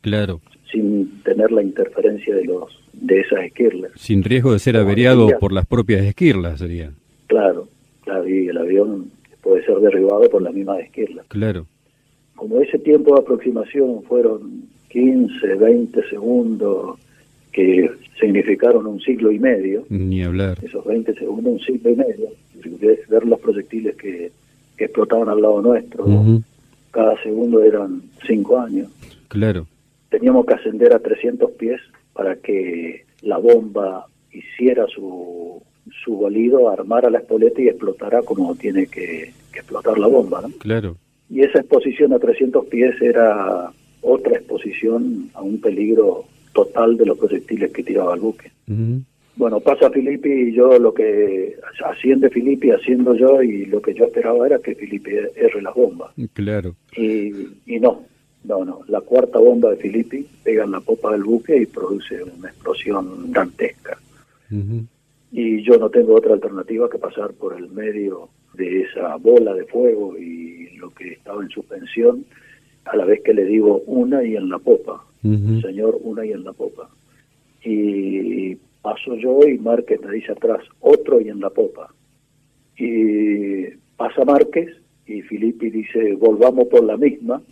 [0.00, 0.40] Claro.
[0.70, 3.92] Sin tener la interferencia de los de esas esquirlas.
[3.96, 6.92] Sin riesgo de ser averiado por las propias esquirlas, sería.
[7.26, 7.68] Claro,
[8.02, 9.10] claro, y el avión
[9.44, 11.26] puede ser derribado por las mismas esquirlas.
[11.28, 11.66] Claro
[12.34, 16.98] como ese tiempo de aproximación fueron 15, 20 segundos
[17.52, 19.84] que significaron un siglo y medio.
[19.88, 20.58] Ni hablar.
[20.62, 22.28] Esos 20 segundos, un siglo y medio.
[23.08, 24.32] Ver los proyectiles que,
[24.76, 26.04] explotaban al lado nuestro.
[26.90, 28.88] Cada segundo eran 5 años.
[29.28, 29.66] Claro.
[30.10, 31.80] Teníamos que ascender a 300 pies
[32.12, 35.62] para que la bomba hiciera su,
[36.04, 40.42] su bolido, armara la espoleta y explotara como tiene que, que explotar la bomba.
[40.42, 40.50] ¿no?
[40.58, 40.96] Claro
[41.30, 43.70] y esa exposición a 300 pies era
[44.02, 48.50] otra exposición a un peligro total de los proyectiles que tiraba el buque.
[49.36, 54.04] Bueno, pasa Filippi y yo lo que asciende Filippi, haciendo yo y lo que yo
[54.04, 56.12] esperaba era que Filippi erre las bombas.
[56.34, 56.76] Claro.
[56.96, 57.32] Y,
[57.66, 58.02] y no,
[58.44, 58.82] no, no.
[58.86, 63.32] La cuarta bomba de Filippi pega en la popa del buque y produce una explosión
[63.32, 63.98] dantesca.
[65.36, 69.64] Y yo no tengo otra alternativa que pasar por el medio de esa bola de
[69.64, 72.24] fuego y lo que estaba en suspensión
[72.84, 76.44] a la vez que le digo una y en la popa, señor, una y en
[76.44, 76.88] la popa.
[77.64, 81.92] Y paso yo y Márquez me dice atrás, otro y en la popa.
[82.78, 87.42] Y pasa Márquez y Filippi dice, volvamos por la misma,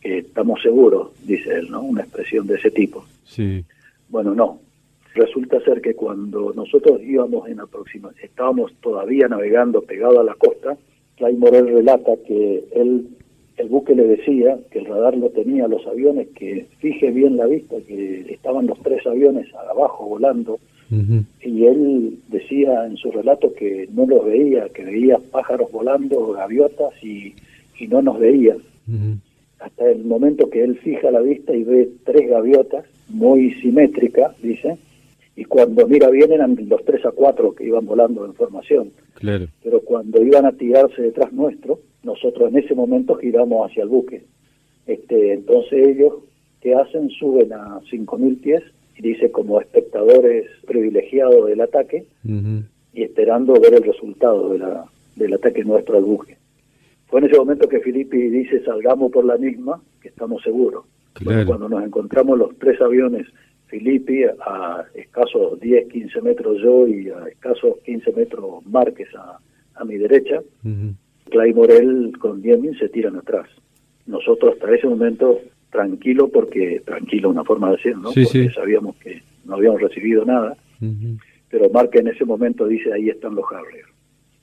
[0.00, 1.82] que estamos seguros, dice él, ¿no?
[1.82, 3.04] Una expresión de ese tipo.
[3.24, 3.64] Sí.
[4.08, 4.58] Bueno, no.
[5.18, 10.76] Resulta ser que cuando nosotros íbamos en aproximación, estábamos todavía navegando pegado a la costa,
[11.16, 13.08] Clay Morel relata que él,
[13.56, 17.46] el buque le decía que el radar lo tenía los aviones, que fije bien la
[17.46, 20.60] vista, que estaban los tres aviones abajo volando,
[21.42, 26.94] y él decía en su relato que no los veía, que veía pájaros volando, gaviotas,
[27.02, 27.34] y,
[27.80, 28.56] y no nos veía.
[29.58, 34.78] Hasta el momento que él fija la vista y ve tres gaviotas, muy simétricas, dice,
[35.38, 38.90] y cuando mira bien eran los tres a cuatro que iban volando en formación.
[39.14, 39.46] Claro.
[39.62, 44.24] Pero cuando iban a tirarse detrás nuestro, nosotros en ese momento giramos hacia el buque.
[44.88, 46.14] Este, entonces ellos,
[46.60, 47.08] ¿qué hacen?
[47.10, 48.64] Suben a 5.000 pies
[48.96, 52.04] y dice como espectadores privilegiados del ataque
[52.92, 56.36] y esperando ver el resultado de la, del ataque nuestro al buque.
[57.06, 60.84] Fue en ese momento que Filippi dice salgamos por la misma, que estamos seguros.
[61.46, 63.28] cuando nos encontramos los tres aviones
[63.68, 69.38] Filippi, a escasos 10, 15 metros yo y a escasos 15 metros Márquez a,
[69.74, 70.40] a mi derecha,
[71.30, 73.48] Clay Morel con Diemin se tiran atrás.
[74.06, 78.10] Nosotros hasta ese momento tranquilo porque, tranquilo una forma de decir, ¿no?
[78.10, 80.56] porque sabíamos que no habíamos recibido nada,
[81.50, 83.84] pero Márquez en ese momento dice ahí están los Harrier.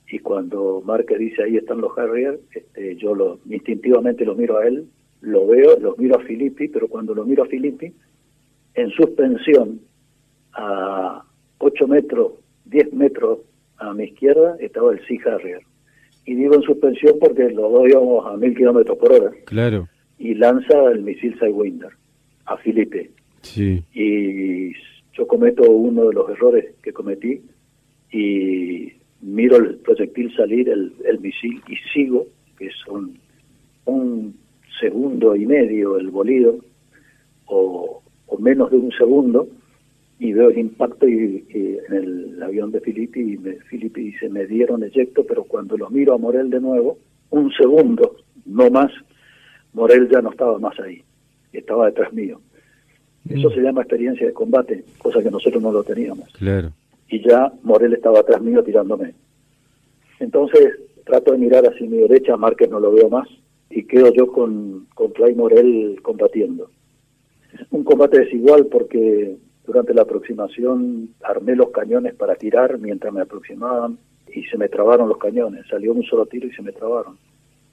[0.10, 4.68] Y cuando Márquez dice ahí están los Harrier, este, yo lo, instintivamente lo miro a
[4.68, 4.86] él,
[5.22, 7.92] lo veo, lo miro a Filippi, pero cuando lo miro a Filippi,
[8.76, 9.82] en suspensión
[10.54, 11.24] a
[11.58, 12.34] 8 metros,
[12.66, 13.40] 10 metros
[13.78, 15.62] a mi izquierda estaba el Sea Harrier.
[16.26, 19.32] Y digo en suspensión porque los dos íbamos a mil kilómetros por hora.
[19.46, 19.88] Claro.
[20.18, 21.92] Y lanza el misil Sidewinder
[22.46, 23.12] a Felipe.
[23.42, 23.84] Sí.
[23.94, 24.74] Y
[25.14, 27.42] yo cometo uno de los errores que cometí
[28.12, 32.26] y miro el proyectil salir, el, el misil, y sigo,
[32.58, 33.18] que son
[33.86, 34.36] un
[34.80, 36.58] segundo y medio el bolido,
[37.46, 39.48] o o menos de un segundo
[40.20, 44.46] y veo el impacto y, en el avión de Filippi y me, Filippi dice me
[44.46, 46.98] dieron eyecto pero cuando lo miro a Morel de nuevo
[47.32, 48.92] un segundo no más
[49.74, 51.04] Morel ya no estaba más ahí
[51.58, 52.40] estaba detrás mío.
[53.30, 53.54] Eso mm.
[53.54, 56.30] se llama experiencia de combate cosa que nosotros no lo teníamos.
[56.34, 56.72] Claro.
[57.10, 59.14] Y ya Morel estaba atrás mío tirándome.
[60.20, 63.28] Entonces trato de mirar hacia mi derecha Márquez no lo veo más
[63.70, 66.70] y quedo yo con, con Clay Morel combatiendo
[67.72, 73.98] un combate desigual porque durante la aproximación armé los cañones para tirar mientras me aproximaban
[74.34, 75.66] y se me trabaron los cañones.
[75.68, 77.18] Salió un solo tiro y se me trabaron.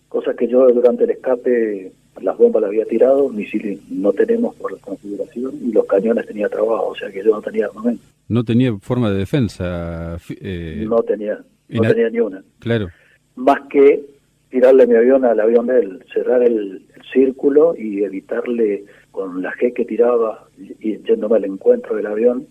[0.08, 4.72] Cosa que yo durante el escape las bombas las había tirado, misiles no tenemos por
[4.72, 8.02] la configuración y los cañones tenía trabajo, o sea que yo no tenía armamento.
[8.28, 10.18] No tenía forma de defensa.
[10.40, 12.42] Eh, no tenía, no tenía ni una.
[12.58, 12.88] Claro.
[13.36, 14.04] Más que
[14.50, 19.72] tirarle mi avión al avión de él, cerrar el círculo y evitarle con la G
[19.72, 20.48] que tiraba
[20.80, 22.46] y yéndome al encuentro del avión,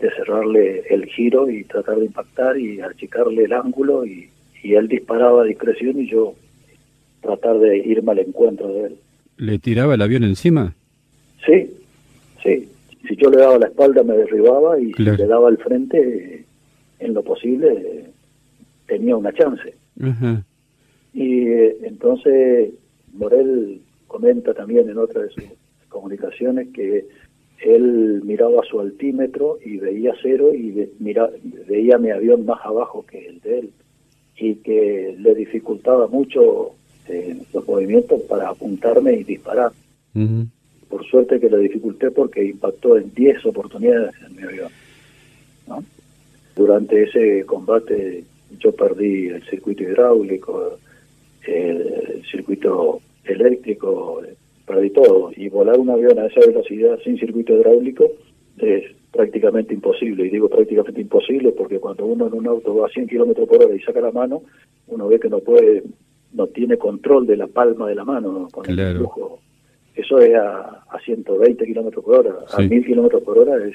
[0.00, 4.30] de cerrarle el giro y tratar de impactar y achicarle el ángulo y,
[4.64, 6.34] él disparaba a discreción y yo
[7.22, 8.96] tratar de irme al encuentro de él.
[9.38, 10.74] ¿Le tiraba el avión encima?
[11.46, 11.70] Sí,
[12.42, 12.68] sí.
[13.06, 16.44] Si yo le daba la espalda me derribaba y si le daba el frente,
[16.98, 18.10] en lo posible,
[18.86, 19.74] tenía una chance.
[21.14, 22.70] Y eh, entonces
[23.14, 25.44] Morel comenta también en otra de sus
[25.88, 27.06] comunicaciones que
[27.60, 31.28] él miraba su altímetro y veía cero y mira,
[31.68, 33.70] veía mi avión más abajo que el de él
[34.36, 36.72] y que le dificultaba mucho
[37.08, 39.72] eh, los movimientos para apuntarme y disparar.
[40.88, 44.70] Por suerte que le dificulté porque impactó en 10 oportunidades en mi avión.
[46.56, 48.24] Durante ese combate
[48.58, 50.78] yo perdí el circuito hidráulico,
[51.46, 54.22] el circuito eléctrico,
[54.68, 55.30] perdí todo.
[55.36, 58.04] Y volar un avión a esa velocidad sin circuito hidráulico
[58.58, 60.26] es prácticamente imposible.
[60.26, 63.64] Y digo prácticamente imposible porque cuando uno en un auto va a 100 kilómetros por
[63.64, 64.42] hora y saca la mano,
[64.88, 65.82] uno ve que no puede,
[66.32, 69.40] no tiene control de la palma de la mano con el flujo.
[69.94, 73.74] Eso es a, a 120 kilómetros por hora, a 1000 kilómetros por hora es.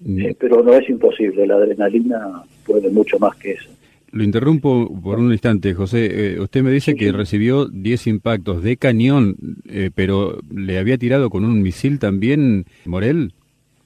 [0.00, 0.20] Mm.
[0.20, 3.70] Eh, pero no es imposible, la adrenalina puede mucho más que eso.
[4.14, 6.34] Lo interrumpo por un instante, José.
[6.34, 9.34] Eh, usted me dice que recibió 10 impactos de cañón,
[9.68, 13.32] eh, pero ¿le había tirado con un misil también Morel?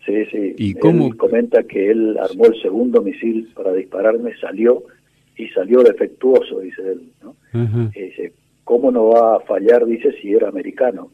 [0.05, 0.55] Sí, sí.
[0.59, 1.17] ¿Y cómo?
[1.17, 4.83] comenta que él armó el segundo misil para dispararme, salió
[5.39, 7.09] y salió defectuoso, dice él.
[7.23, 7.35] ¿no?
[7.95, 11.11] dice, ¿cómo no va a fallar, dice, si era americano?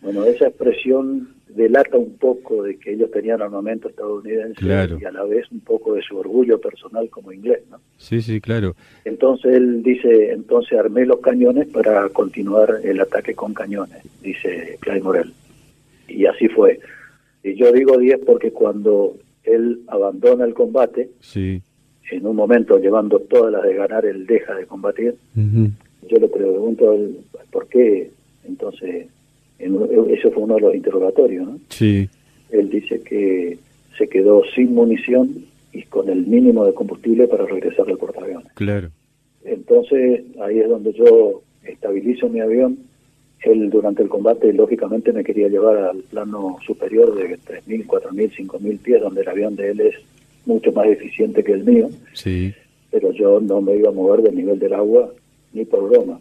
[0.00, 5.24] Bueno, esa expresión delata un poco de que ellos tenían armamento estadounidense y a la
[5.24, 7.78] vez un poco de su orgullo personal como inglés, ¿no?
[7.96, 8.74] Sí, sí, claro.
[9.04, 15.00] Entonces él dice, entonces armé los cañones para continuar el ataque con cañones, dice Clay
[15.00, 15.32] Morel.
[16.08, 16.80] Y así fue.
[17.42, 21.62] Y yo digo 10 porque cuando él abandona el combate, sí.
[22.10, 25.14] en un momento llevando todas las de ganar, él deja de combatir.
[25.34, 28.10] Yo le pregunto a él, ¿por qué?
[28.44, 29.06] Entonces
[29.64, 31.58] eso fue uno de los interrogatorios, ¿no?
[31.68, 32.08] Sí.
[32.50, 33.58] Él dice que
[33.96, 38.52] se quedó sin munición y con el mínimo de combustible para regresar al portaaviones.
[38.54, 38.90] Claro.
[39.44, 42.78] Entonces, ahí es donde yo estabilizo mi avión.
[43.42, 48.78] Él durante el combate, lógicamente, me quería llevar al plano superior de 3.000, 4.000, 5.000
[48.78, 49.94] pies, donde el avión de él es
[50.46, 51.90] mucho más eficiente que el mío.
[52.14, 52.54] Sí.
[52.90, 55.12] Pero yo no me iba a mover del nivel del agua
[55.52, 56.20] ni por broma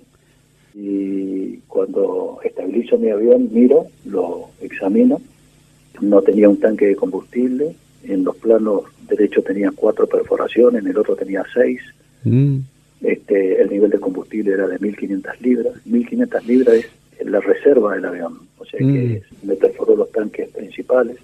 [0.74, 5.21] y cuando estabilizo mi avión miro, lo examino,
[6.01, 10.97] no tenía un tanque de combustible, en los planos derechos tenía cuatro perforaciones, en el
[10.97, 11.82] otro tenía seis,
[12.24, 12.57] mm.
[13.01, 16.76] este, el nivel de combustible era de 1.500 libras, 1.500 libras
[17.19, 19.47] es la reserva del avión, o sea que mm.
[19.47, 21.17] me perforó los tanques principales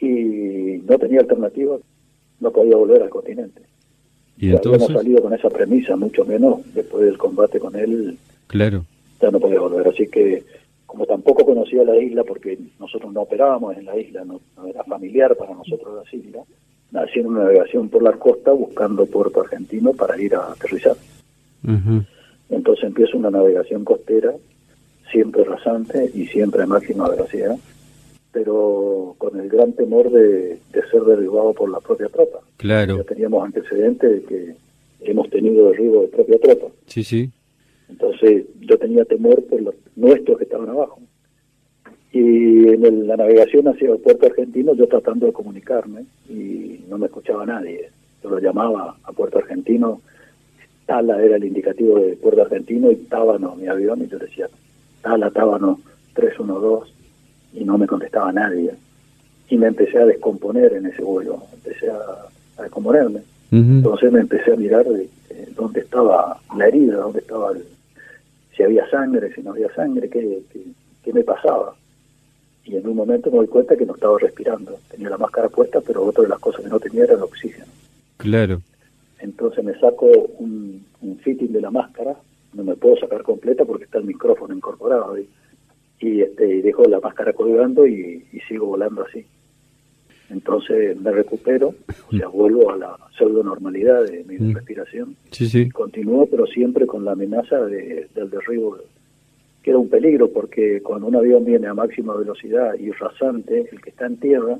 [0.00, 1.76] y no tenía alternativa,
[2.40, 3.62] no podía volver al continente.
[4.36, 4.82] ¿Y entonces?
[4.82, 8.84] Habíamos salido con esa premisa, mucho menos después del combate con él Claro.
[9.20, 9.88] Ya no podía volver.
[9.88, 10.44] Así que,
[10.86, 15.36] como tampoco conocía la isla, porque nosotros no operábamos en la isla, no, era familiar
[15.36, 16.42] para nosotros la isla,
[16.94, 20.96] haciendo una navegación por la costa buscando puerto argentino para ir a aterrizar.
[22.50, 24.32] Entonces empiezo una navegación costera,
[25.10, 27.56] siempre rasante y siempre a máxima velocidad,
[28.32, 30.58] pero con el gran temor de,
[30.90, 32.40] ser derribado por la propia tropa.
[32.56, 32.98] Claro.
[32.98, 34.54] Ya teníamos antecedentes de que
[35.10, 36.66] hemos tenido derribo de propia tropa.
[36.86, 37.30] Sí, sí.
[37.88, 41.00] Entonces yo tenía temor por los nuestros que estaban abajo.
[42.12, 47.06] Y en la navegación hacia el puerto argentino yo tratando de comunicarme y no me
[47.06, 47.90] escuchaba nadie.
[48.22, 50.00] Yo lo llamaba a puerto argentino,
[50.86, 54.48] Tala era el indicativo de puerto argentino y Tábano mi avión y yo decía
[55.02, 55.80] Tala, Tábano
[56.14, 56.92] 312
[57.54, 58.74] y no me contestaba nadie.
[59.48, 63.20] Y me empecé a descomponer en ese vuelo, empecé a, descomponerme.
[63.50, 65.08] Entonces me empecé a mirar de,
[65.54, 67.64] dónde estaba la herida, dónde estaba el,
[68.56, 70.40] si había sangre, si no había sangre, qué,
[71.02, 71.76] qué, me pasaba.
[72.64, 74.78] Y en un momento me doy cuenta que no estaba respirando.
[74.90, 77.66] Tenía la máscara puesta, pero otra de las cosas que no tenía era el oxígeno.
[78.16, 78.60] Claro.
[79.18, 80.06] Entonces me saco
[80.38, 80.84] un,
[81.22, 82.16] fitting de la máscara,
[82.52, 85.28] no me puedo sacar completa porque está el micrófono incorporado ahí.
[86.00, 89.24] Y, este, y dejo la máscara colgando y sigo volando así.
[90.34, 91.74] Entonces me recupero,
[92.08, 94.54] o sea, vuelvo a la pseudo normalidad de mi mm.
[94.54, 95.16] respiración.
[95.30, 95.70] Sí, sí.
[95.70, 98.76] Continúo, pero siempre con la amenaza de, del derribo,
[99.62, 103.80] que era un peligro, porque cuando un avión viene a máxima velocidad y rasante, el
[103.80, 104.58] que está en tierra,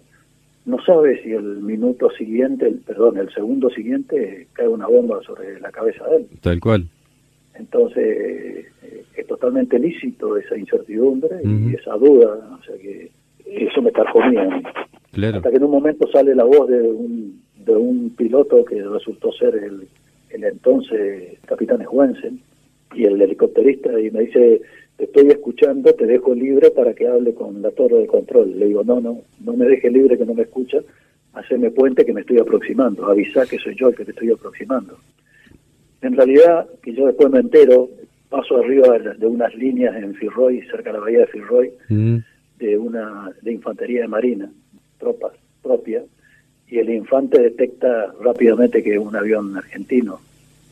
[0.65, 5.59] no sabe si el minuto siguiente, el, perdón, el segundo siguiente cae una bomba sobre
[5.61, 6.27] la cabeza de él.
[6.41, 6.87] Tal cual.
[7.55, 13.11] Entonces, eh, es totalmente lícito esa incertidumbre y esa duda, o sea que
[13.45, 14.49] eso me carcomía.
[15.39, 19.33] Hasta que en un momento sale la voz de un, de un piloto que resultó
[19.33, 19.87] ser el,
[20.31, 22.41] el entonces capitán Juensen
[22.95, 24.61] y el helicópterista y me dice,
[24.97, 28.59] te estoy escuchando, te dejo libre para que hable con la torre de control.
[28.59, 30.79] Le digo, no, no, no me deje libre que no me escucha,
[31.33, 34.99] haceme puente que me estoy aproximando, avisa que soy yo el que te estoy aproximando.
[36.03, 37.89] En realidad, que yo después me entero,
[38.29, 42.17] paso arriba de, unas líneas en Firroy, cerca de la bahía de Firroy, mm.
[42.59, 44.51] de una de infantería de marina
[45.05, 45.33] tropas
[45.63, 46.05] propias,
[46.69, 50.21] y el infante detecta rápidamente que es un avión argentino,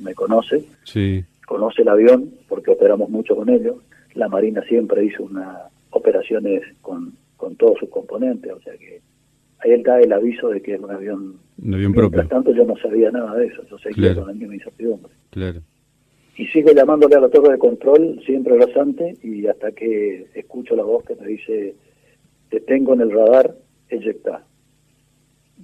[0.01, 1.24] me conoce, sí.
[1.47, 3.76] conoce el avión porque operamos mucho con ellos,
[4.14, 5.59] la Marina siempre hizo unas
[5.91, 9.01] operaciones con, con todos sus componentes, o sea que
[9.59, 12.18] ahí él da el aviso de que es un avión, un avión propio.
[12.18, 15.12] Mientras tanto yo no sabía nada de eso, yo seguía con la misma incertidumbre.
[15.30, 15.61] Claro.
[16.37, 20.83] Y sigo llamándole a la torre de control, siempre rasante, y hasta que escucho la
[20.83, 21.74] voz que me dice,
[22.49, 23.55] te tengo en el radar,
[23.93, 24.43] eyectar.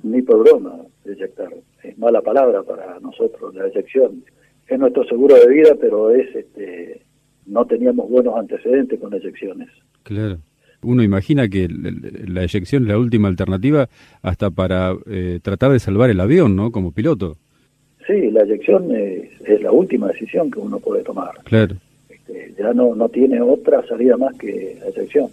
[0.02, 1.52] Ni por broma, eyectar.
[1.82, 4.24] Es mala palabra para nosotros, la eyección.
[4.66, 7.02] Es nuestro seguro de vida, pero es este
[7.46, 9.68] no teníamos buenos antecedentes con eyecciones.
[10.02, 10.38] Claro.
[10.82, 13.88] Uno imagina que la eyección es la última alternativa
[14.22, 16.70] hasta para eh, tratar de salvar el avión, ¿no?
[16.70, 17.36] Como piloto.
[18.06, 21.32] Sí, la eyección es, la última decisión que uno puede tomar.
[21.44, 21.76] Claro.
[22.08, 25.28] Este, ya no, no tiene otra salida más que la eyección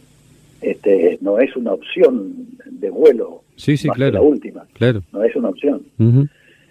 [0.66, 3.44] este, no es una opción de vuelo.
[3.56, 4.14] Sí, sí, claro.
[4.14, 4.66] la última.
[4.74, 5.04] Claro.
[5.14, 5.86] No es una opción.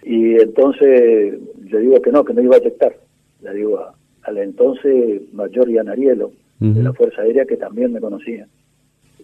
[0.03, 1.39] Y entonces
[1.69, 2.95] le digo que no, que no iba a aceptar.
[3.41, 3.79] Le digo
[4.23, 8.47] al entonces mayor Yanarielo, de la Fuerza Aérea, que también me conocía.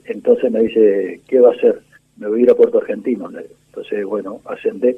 [0.05, 1.81] Entonces me dice, ¿qué va a hacer?
[2.17, 3.29] Me voy a ir a Puerto Argentino.
[3.67, 4.97] Entonces, bueno, ascendé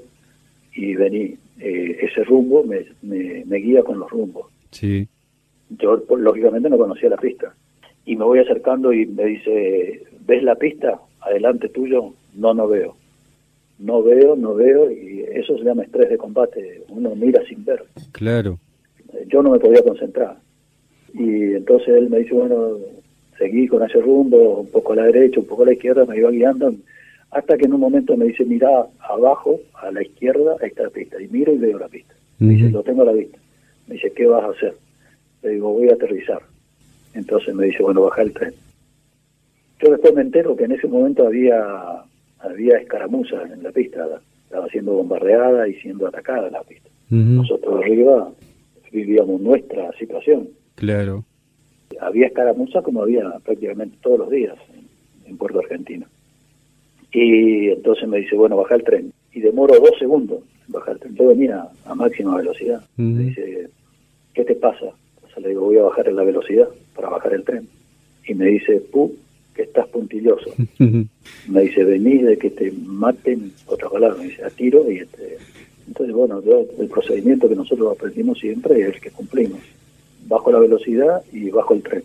[0.76, 1.36] y vení.
[1.59, 4.47] Eh, ese rumbo me, me, guía con los rumbos.
[4.71, 5.07] Sí.
[5.69, 7.55] Yo, lógicamente, no conocía la pista.
[8.06, 10.99] Y me voy acercando y me dice, ¿ves la pista?
[11.22, 12.14] Adelante tuyo.
[12.36, 12.95] No, no veo.
[13.80, 14.91] No veo, no veo.
[14.91, 16.84] Y eso se llama estrés de combate.
[16.89, 17.84] Uno mira sin ver.
[18.12, 18.60] Claro.
[19.28, 20.38] Yo no me podía concentrar.
[21.14, 22.78] Y entonces él me dice, bueno,
[23.38, 26.18] seguí con ese rumbo, un poco a la derecha, un poco a la izquierda, me
[26.18, 26.74] iba guiando,
[27.32, 30.89] hasta que en un momento me dice, mira abajo, a la izquierda, ahí está la
[30.89, 31.22] pista.
[31.22, 32.14] Y miro y veo la pista.
[32.39, 33.38] Me dice, lo tengo a la vista.
[33.88, 34.76] Me dice, ¿qué vas a hacer?
[35.41, 36.41] Le digo, voy a aterrizar.
[37.14, 38.53] Entonces me dice, bueno, baja el tren.
[39.82, 42.03] Yo después me entero que en ese momento había
[42.43, 44.05] había escaramuzas en la pista,
[44.45, 46.89] estaba siendo bombardeada y siendo atacada la pista.
[47.09, 48.32] Nosotros arriba
[48.91, 50.49] vivíamos nuestra situación.
[50.76, 51.24] Claro.
[51.99, 54.55] Había escaramuzas como había prácticamente todos los días
[55.26, 56.07] en Puerto Argentino.
[57.11, 59.14] Y entonces me dice, bueno, baja el tren.
[59.32, 61.16] Y demoro dos segundos en bajar el tren.
[61.16, 62.82] Yo venía a máxima velocidad.
[62.97, 63.70] Me dice,
[64.34, 64.88] ¿qué te pasa?
[65.16, 67.68] Entonces le digo, voy a bajar en la velocidad para bajar el tren.
[68.28, 69.14] Y me dice, pu,
[69.54, 70.52] que estás puntilloso.
[70.80, 74.89] me dice, vení de que te maten, otra palabra, me dice, a tiro.
[74.91, 75.38] Y este...
[75.86, 76.41] Entonces, bueno,
[76.80, 79.60] el procedimiento que nosotros aprendimos siempre es el que cumplimos.
[80.28, 82.04] Bajo la velocidad y bajo el tren.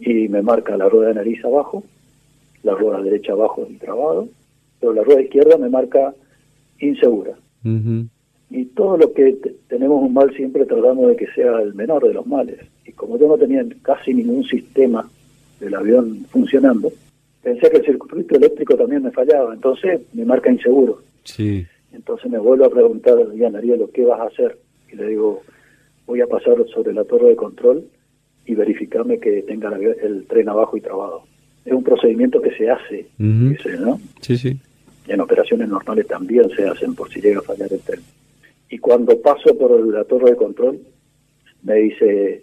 [0.00, 1.84] Y me marca la rueda de nariz abajo
[2.62, 4.28] la rueda derecha abajo del trabado,
[4.80, 6.14] pero la rueda izquierda me marca
[6.78, 7.32] insegura.
[8.50, 9.36] Y todo lo que
[9.68, 12.58] tenemos un mal siempre tratamos de que sea el menor de los males.
[12.84, 15.08] Y como yo no tenía casi ningún sistema
[15.60, 16.92] del avión funcionando,
[17.42, 21.02] pensé que el circuito eléctrico también me fallaba, entonces me marca inseguro.
[21.24, 21.66] Sí.
[21.92, 24.58] Entonces me vuelvo a preguntar, Diana Ariel, ¿qué vas a hacer?
[24.92, 25.42] Y le digo,
[26.06, 27.84] voy a pasar sobre la torre de control
[28.44, 31.24] y verificarme que tenga el tren abajo y trabado
[31.64, 34.00] es un procedimiento que se hace, ¿no?
[34.20, 34.58] Sí, sí.
[35.06, 38.00] En operaciones normales también se hacen por si llega a fallar el tren.
[38.68, 40.80] Y cuando paso por la torre de control,
[41.62, 42.42] me dice,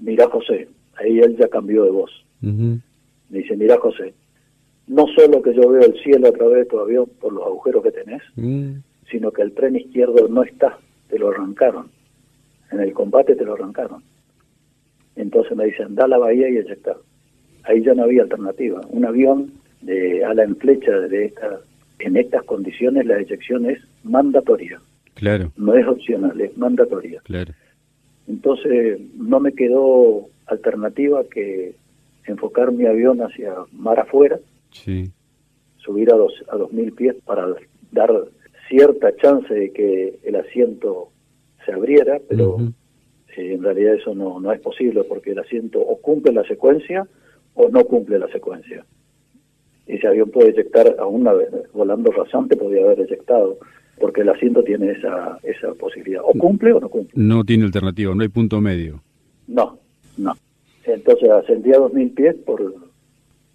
[0.00, 2.10] mira José, ahí él ya cambió de voz.
[2.40, 2.80] Me
[3.30, 4.14] dice, mira José,
[4.86, 7.82] no solo que yo veo el cielo a través de tu avión por los agujeros
[7.82, 8.72] que tenés, mm.
[9.10, 10.78] sino que el tren izquierdo no está,
[11.08, 11.90] te lo arrancaron.
[12.70, 14.02] En el combate te lo arrancaron.
[15.16, 16.96] Entonces me dicen, da a la bahía y está
[17.68, 18.80] ahí ya no había alternativa.
[18.88, 21.60] Un avión de ala en flecha de esta,
[21.98, 24.80] en estas condiciones la eyección es mandatoria.
[25.14, 25.52] Claro.
[25.56, 27.20] No es opcional, es mandatoria.
[27.24, 27.52] Claro.
[28.28, 31.74] Entonces no me quedó alternativa que
[32.26, 34.38] enfocar mi avión hacia mar afuera,
[34.70, 35.10] sí.
[35.78, 37.46] subir a dos a dos mil pies para
[37.90, 38.10] dar
[38.68, 41.08] cierta chance de que el asiento
[41.64, 42.58] se abriera, pero
[43.36, 47.06] eh, en realidad eso no, no es posible porque el asiento o cumple la secuencia
[47.54, 48.84] o no cumple la secuencia.
[49.86, 51.26] Ese avión puede eyectar, aún
[51.72, 53.58] volando rasante podría haber eyectado,
[53.98, 56.22] porque el asiento tiene esa, esa posibilidad.
[56.24, 57.12] O cumple o no cumple.
[57.14, 59.02] No tiene alternativa, no hay punto medio.
[59.46, 59.78] No,
[60.16, 60.36] no.
[60.84, 62.74] Entonces ascendí a 2.000 pies por,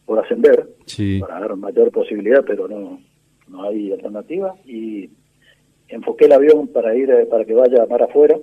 [0.05, 0.67] por ascender,
[1.19, 2.99] para dar mayor posibilidad, pero no,
[3.47, 4.55] no hay alternativa.
[4.65, 5.09] Y
[5.87, 8.37] enfoqué el avión para ir eh, para que vaya mar afuera.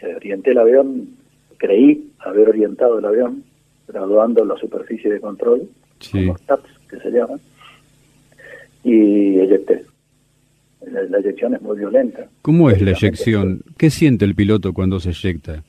[0.00, 1.16] Se orienté el avión,
[1.56, 3.44] creí haber orientado el avión
[3.88, 5.68] graduando la superficie de control,
[6.12, 7.40] los TAPS que se llaman,
[8.84, 9.84] y eyecté.
[10.86, 12.28] La, eyección es muy violenta.
[12.42, 13.62] ¿Cómo es la eyección?
[13.76, 15.62] ¿Qué siente el piloto cuando se eyecta?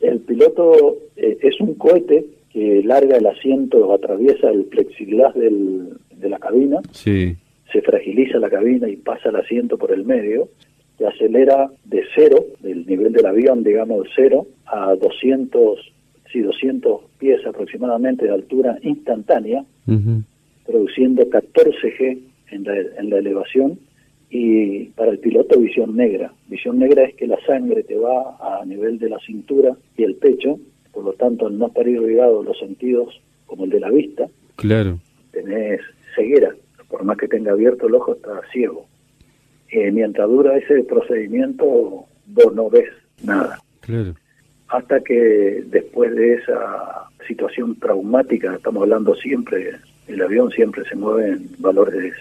[0.00, 6.28] El piloto eh, es un cohete que larga el asiento, atraviesa el plexiglas del, de
[6.28, 7.36] la cabina, sí.
[7.72, 10.48] se fragiliza la cabina y pasa el asiento por el medio,
[10.98, 15.92] se acelera de cero, del nivel del avión, digamos, cero, a 200
[16.32, 19.64] sí, 200 pies aproximadamente de altura instantánea,
[20.66, 22.18] produciendo 14 G
[22.50, 23.78] en la, en la elevación
[24.30, 26.32] y para el piloto visión negra.
[26.46, 30.14] Visión negra es que la sangre te va a nivel de la cintura y el
[30.14, 30.58] pecho,
[30.92, 34.98] por lo tanto al no estar irrigado los sentidos como el de la vista, claro.
[35.32, 35.80] tenés
[36.14, 36.54] ceguera,
[36.88, 38.86] por más que tenga abierto el ojo está ciego.
[39.70, 42.90] Eh, mientras dura ese procedimiento vos no ves
[43.22, 43.58] nada.
[43.80, 44.14] Claro
[44.70, 49.76] hasta que después de esa situación traumática, estamos hablando siempre,
[50.06, 52.12] el avión siempre se mueve en valores de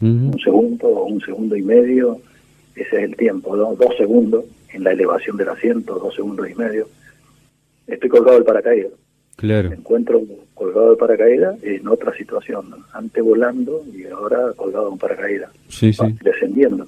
[0.00, 2.18] un segundo o un segundo y medio,
[2.74, 6.86] ese es el tiempo, dos segundos en la elevación del asiento, dos segundos y medio.
[7.86, 8.92] Estoy colgado del paracaídas.
[9.36, 9.70] Claro.
[9.70, 10.22] Me encuentro
[10.54, 16.04] colgado del paracaídas en otra situación, antes volando y ahora colgado en paracaídas, sí, sí.
[16.22, 16.86] descendiendo.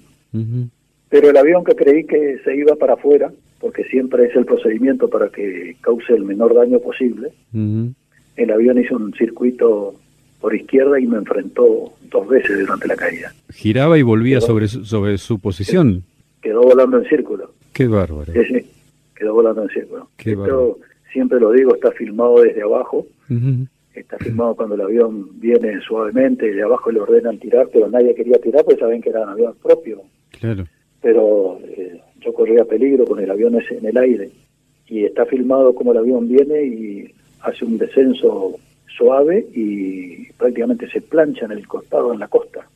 [1.09, 5.09] Pero el avión que creí que se iba para afuera, porque siempre es el procedimiento
[5.09, 7.33] para que cause el menor daño posible.
[7.53, 9.95] El avión hizo un circuito
[10.41, 13.33] por izquierda y me enfrentó dos veces durante la caída.
[13.51, 16.05] ¿Giraba y volvía sobre su, sobre su posición?
[16.41, 17.53] Quedó volando en círculo.
[17.73, 18.33] Qué bárbaro.
[18.33, 18.71] Sí, sí,
[19.15, 20.09] quedó volando en círculo.
[20.19, 20.79] Esto,
[21.13, 23.07] siempre lo digo, está filmado desde abajo.
[23.95, 28.39] Está filmado cuando el avión viene suavemente, de abajo le ordenan tirar, pero nadie quería
[28.39, 30.03] tirar porque saben que era un avión propio.
[30.39, 30.65] Claro.
[31.03, 34.31] Pero eh, yo corría peligro con el avión ese en el aire.
[34.87, 38.55] Y está filmado como el avión viene y hace un descenso
[38.97, 42.69] suave y prácticamente se plancha en el costado, en la costa.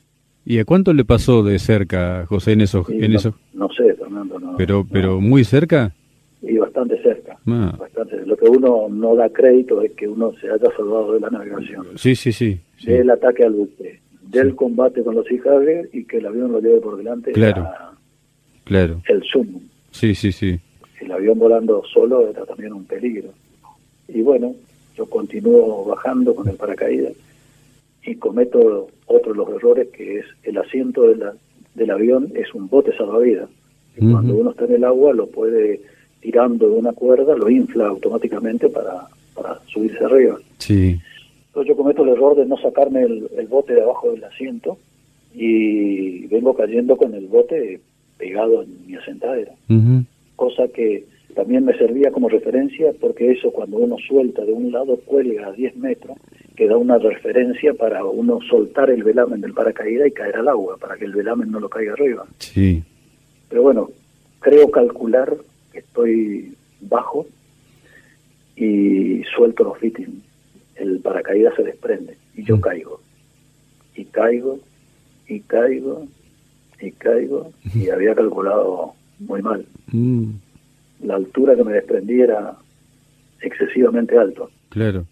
[0.44, 2.88] ¿Y a cuánto le pasó de cerca, José, en esos...
[2.90, 3.18] en no,
[3.54, 4.40] no, sé, Fernando.
[4.40, 5.92] No, pero, pero muy cerca.
[6.42, 7.38] Y bastante cerca.
[7.46, 7.76] Ah.
[7.78, 8.26] Bastante.
[8.26, 11.86] Lo que uno no da crédito es que uno se haya salvado de la navegación.
[11.94, 12.58] Sí, sí, sí.
[12.84, 16.80] Del ataque al buque, del combate con los hijales y que el avión lo lleve
[16.80, 17.30] por delante.
[17.30, 17.68] Claro.
[18.64, 19.00] claro.
[19.06, 19.60] El sumo.
[19.92, 20.58] Sí, sí, sí.
[21.00, 23.30] El avión volando solo era también un peligro.
[24.08, 24.56] Y bueno,
[24.96, 27.14] yo continúo bajando con el paracaídas
[28.04, 31.34] y cometo otro de los errores que es el asiento de la,
[31.74, 33.48] del avión es un bote salvavidas.
[33.96, 35.80] Y Cuando uno está en el agua lo puede
[36.20, 40.38] tirando de una cuerda, lo infla automáticamente para, para subirse arriba.
[40.58, 40.98] Sí.
[41.48, 44.78] Entonces yo cometo el error de no sacarme el, bote de abajo del asiento
[45.34, 47.80] y vengo cayendo con el bote
[48.16, 49.52] pegado en mi asentadera.
[50.36, 51.04] Cosa que
[51.34, 55.52] también me servía como referencia porque eso cuando uno suelta de un lado cuelga a
[55.52, 56.16] 10 metros,
[56.56, 60.76] que da una referencia para uno soltar el velamen del paracaídas y caer al agua,
[60.76, 62.26] para que el velamen no lo caiga arriba.
[62.38, 62.82] Sí.
[63.48, 63.90] Pero bueno,
[64.40, 65.34] creo calcular
[65.72, 67.26] que estoy bajo
[68.56, 70.22] y suelto los fittings.
[70.76, 72.60] El paracaídas se desprende y yo mm.
[72.60, 73.00] caigo.
[73.94, 74.58] Y caigo,
[75.28, 76.06] y caigo,
[76.80, 79.64] y caigo, y había calculado muy mal.
[79.86, 80.30] Mm
[81.02, 82.56] la altura que me desprendí era
[83.40, 84.50] excesivamente alto.
[84.68, 85.04] Claro.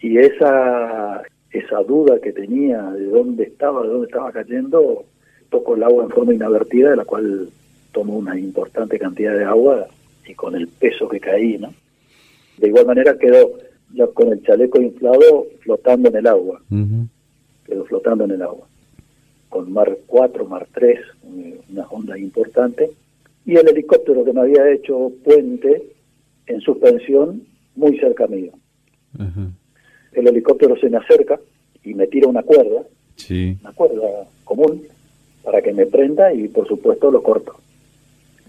[0.00, 5.04] Y esa, esa duda que tenía de dónde estaba, de dónde estaba cayendo,
[5.48, 7.48] tocó el agua en forma inadvertida, de la cual
[7.92, 9.86] tomó una importante cantidad de agua
[10.26, 11.72] y con el peso que caí, ¿no?
[12.58, 13.52] De igual manera quedó
[13.94, 16.60] ya con el chaleco inflado flotando en el agua.
[17.64, 18.66] Quedó flotando en el agua.
[19.48, 20.98] Con Mar 4, Mar 3,
[21.70, 22.90] una onda importante
[23.46, 25.92] y el helicóptero que me había hecho puente
[26.46, 27.44] en suspensión
[27.76, 28.52] muy cerca mío.
[30.12, 31.38] El helicóptero se me acerca
[31.84, 32.82] y me tira una cuerda,
[33.30, 34.82] una cuerda común,
[35.44, 37.54] para que me prenda y por supuesto lo corto.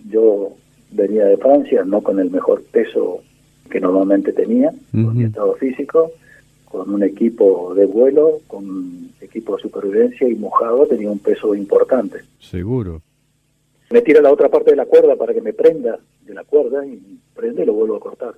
[0.09, 0.53] Yo
[0.91, 3.21] venía de Francia, no con el mejor peso
[3.69, 6.11] que normalmente tenía, con mi estado físico,
[6.65, 12.21] con un equipo de vuelo, con equipo de supervivencia y mojado tenía un peso importante.
[12.39, 13.03] Seguro
[13.89, 16.85] me tira la otra parte de la cuerda para que me prenda de la cuerda
[16.85, 18.35] y prende y lo vuelvo a cortar.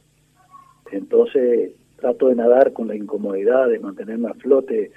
[0.91, 4.91] Entonces trato de nadar con la incomodidad de mantenerme a flote.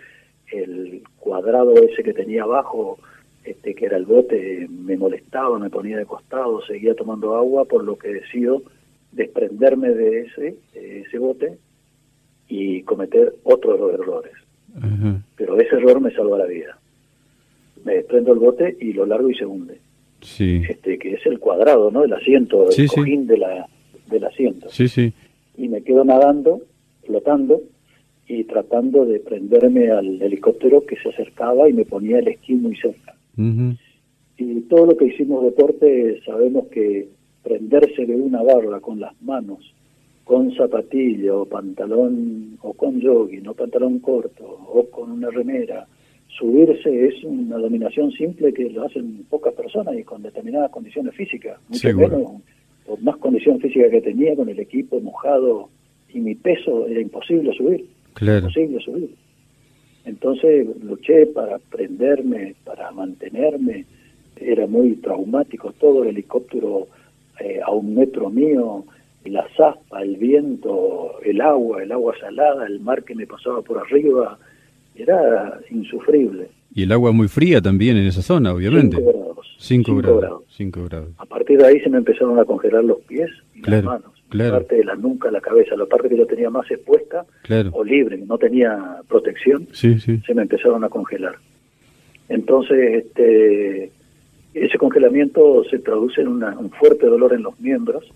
[0.46, 2.98] El cuadrado ese que tenía abajo,
[3.44, 7.82] este que era el bote, me molestaba, me ponía de costado, seguía tomando agua, por
[7.82, 8.62] lo que decido
[9.12, 11.58] desprenderme de ese, ese bote
[12.48, 14.32] y cometer otro de los errores.
[15.36, 16.78] Pero ese error me salva la vida.
[17.84, 19.80] Me desprendo el bote y lo largo y se hunde
[20.22, 20.62] sí.
[20.68, 22.04] este, que es el cuadrado, ¿no?
[22.04, 23.68] El asiento, el cojín de la,
[24.10, 24.68] del asiento.
[24.70, 25.12] Sí, sí.
[25.56, 26.62] Y me quedo nadando,
[27.04, 27.62] flotando
[28.26, 32.76] y tratando de prenderme al helicóptero que se acercaba y me ponía el esquí muy
[32.76, 33.14] cerca.
[34.38, 37.08] Y todo lo que hicimos deporte sabemos que
[37.42, 39.74] prenderse de una barra con las manos,
[40.24, 45.86] con zapatilla o pantalón, o con jogging, o pantalón corto, o con una remera,
[46.38, 51.58] subirse es una dominación simple que lo hacen pocas personas y con determinadas condiciones físicas,
[51.68, 52.42] mucho menos
[52.86, 55.68] por más condición física que tenía con el equipo mojado
[56.08, 57.86] y mi peso era imposible subir,
[58.20, 59.14] imposible subir.
[60.04, 63.84] Entonces luché para prenderme, para mantenerme,
[64.36, 66.88] era muy traumático todo el helicóptero
[67.38, 68.84] eh, a un metro mío,
[69.24, 73.78] la zaspa, el viento, el agua, el agua salada, el mar que me pasaba por
[73.78, 74.38] arriba,
[74.94, 76.48] era insufrible.
[76.74, 78.96] Y el agua muy fría también en esa zona, obviamente.
[79.58, 80.42] 5 grados.
[80.48, 81.10] Cinco grados.
[81.18, 84.12] A partir de ahí se me empezaron a congelar los pies y las manos.
[84.30, 87.26] La parte de la nuca, la cabeza, la parte que yo tenía más expuesta
[87.72, 91.36] o libre, no tenía protección, se me empezaron a congelar.
[92.30, 93.90] Entonces, este,
[94.54, 98.10] ese congelamiento se traduce en un fuerte dolor en los miembros,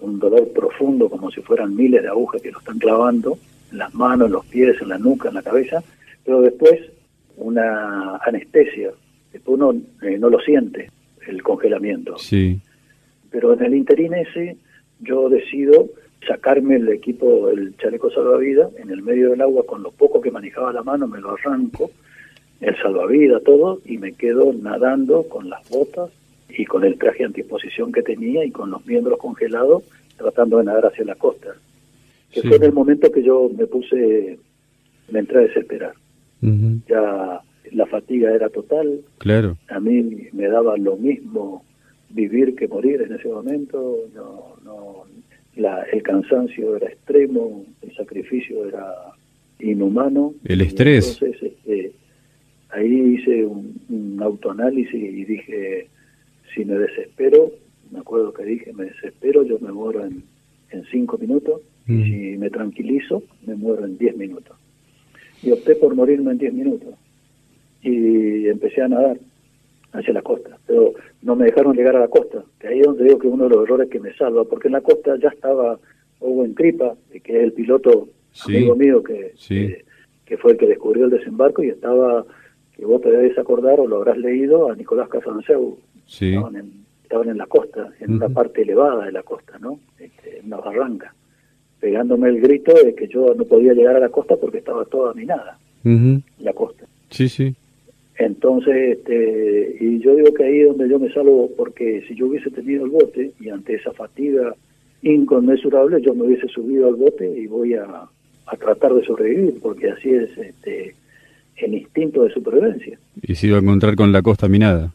[0.00, 3.38] un dolor profundo como si fueran miles de agujas que lo están clavando
[3.70, 5.82] en las manos, en los pies, en la nuca, en la cabeza,
[6.24, 6.80] pero después
[7.36, 8.90] una anestesia,
[9.32, 10.90] después uno eh, no lo siente,
[11.26, 12.18] el congelamiento.
[12.18, 12.60] Sí.
[13.30, 14.56] Pero en el interín ese
[15.00, 15.88] yo decido
[16.26, 20.30] sacarme el equipo, el chaleco salvavidas, en el medio del agua, con lo poco que
[20.30, 21.90] manejaba la mano, me lo arranco,
[22.60, 26.10] el salvavidas, todo, y me quedo nadando con las botas
[26.48, 29.82] y con el traje antiposición que tenía y con los miembros congelados,
[30.16, 31.54] tratando de nadar hacia la costa.
[32.30, 34.38] Que fue en el momento que yo me puse,
[35.10, 35.94] me entré a desesperar.
[36.88, 37.40] Ya
[37.72, 39.00] la fatiga era total.
[39.18, 39.56] Claro.
[39.68, 41.64] A mí me daba lo mismo
[42.10, 43.96] vivir que morir en ese momento.
[44.14, 45.04] No, no,
[45.56, 48.94] la, el cansancio era extremo, el sacrificio era
[49.60, 50.34] inhumano.
[50.44, 51.20] El estrés.
[51.22, 51.92] Entonces, este,
[52.70, 55.88] ahí hice un, un, autoanálisis y dije,
[56.54, 57.52] si me desespero,
[57.90, 60.22] me acuerdo que dije, me desespero, yo me muero en,
[60.70, 64.56] en cinco minutos, y si me tranquilizo, me muero en diez minutos.
[65.42, 66.94] Y opté por morirme en diez minutos.
[67.82, 69.18] Y empecé a nadar
[69.92, 73.04] hacia la costa, pero no me dejaron llegar a la costa, que ahí es donde
[73.04, 75.78] digo que uno de los errores que me salva, porque en la costa ya estaba
[76.20, 78.08] Owen Tripa, que es el piloto
[78.46, 79.34] amigo mío que,
[80.24, 82.24] que, fue el que descubrió el desembarco y estaba,
[82.74, 85.78] que vos te debes acordar o lo habrás leído, a Nicolás Casanseu.
[86.36, 86.72] Estaban, en,
[87.02, 89.78] estaban en la costa, en una parte elevada de la costa, ¿no?
[89.98, 91.14] Este, en una barranca,
[91.82, 95.12] pegándome el grito de que yo no podía llegar a la costa porque estaba toda
[95.14, 95.58] minada,
[96.38, 96.86] la costa.
[97.10, 97.56] Sí, sí.
[98.16, 102.28] Entonces, este, y yo digo que ahí es donde yo me salvo, porque si yo
[102.28, 104.54] hubiese tenido el bote y ante esa fatiga
[105.02, 107.84] inconmensurable, yo me hubiese subido al bote y voy a,
[108.46, 110.94] a tratar de sobrevivir, porque así es este,
[111.56, 112.96] el instinto de supervivencia.
[113.22, 114.92] Y se iba a encontrar con la costa minada.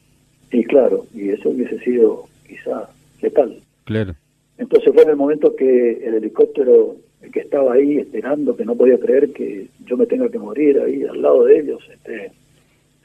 [0.54, 2.90] Y claro, y eso hubiese sido quizá
[3.22, 3.60] letal.
[3.84, 4.16] Claro.
[4.58, 6.98] Entonces fue en el momento que el helicóptero
[7.32, 11.04] que estaba ahí esperando, que no podía creer que yo me tenga que morir ahí
[11.04, 12.32] al lado de ellos, este,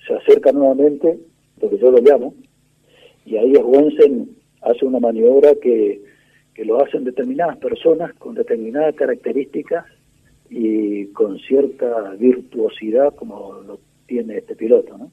[0.06, 1.18] se acerca nuevamente,
[1.60, 2.34] lo que yo lo llamo,
[3.24, 4.30] y ahí Wensen
[4.62, 6.00] hace una maniobra que,
[6.54, 9.86] que lo hacen determinadas personas con determinadas características
[10.50, 15.10] y con cierta virtuosidad como lo tiene este piloto, ¿no?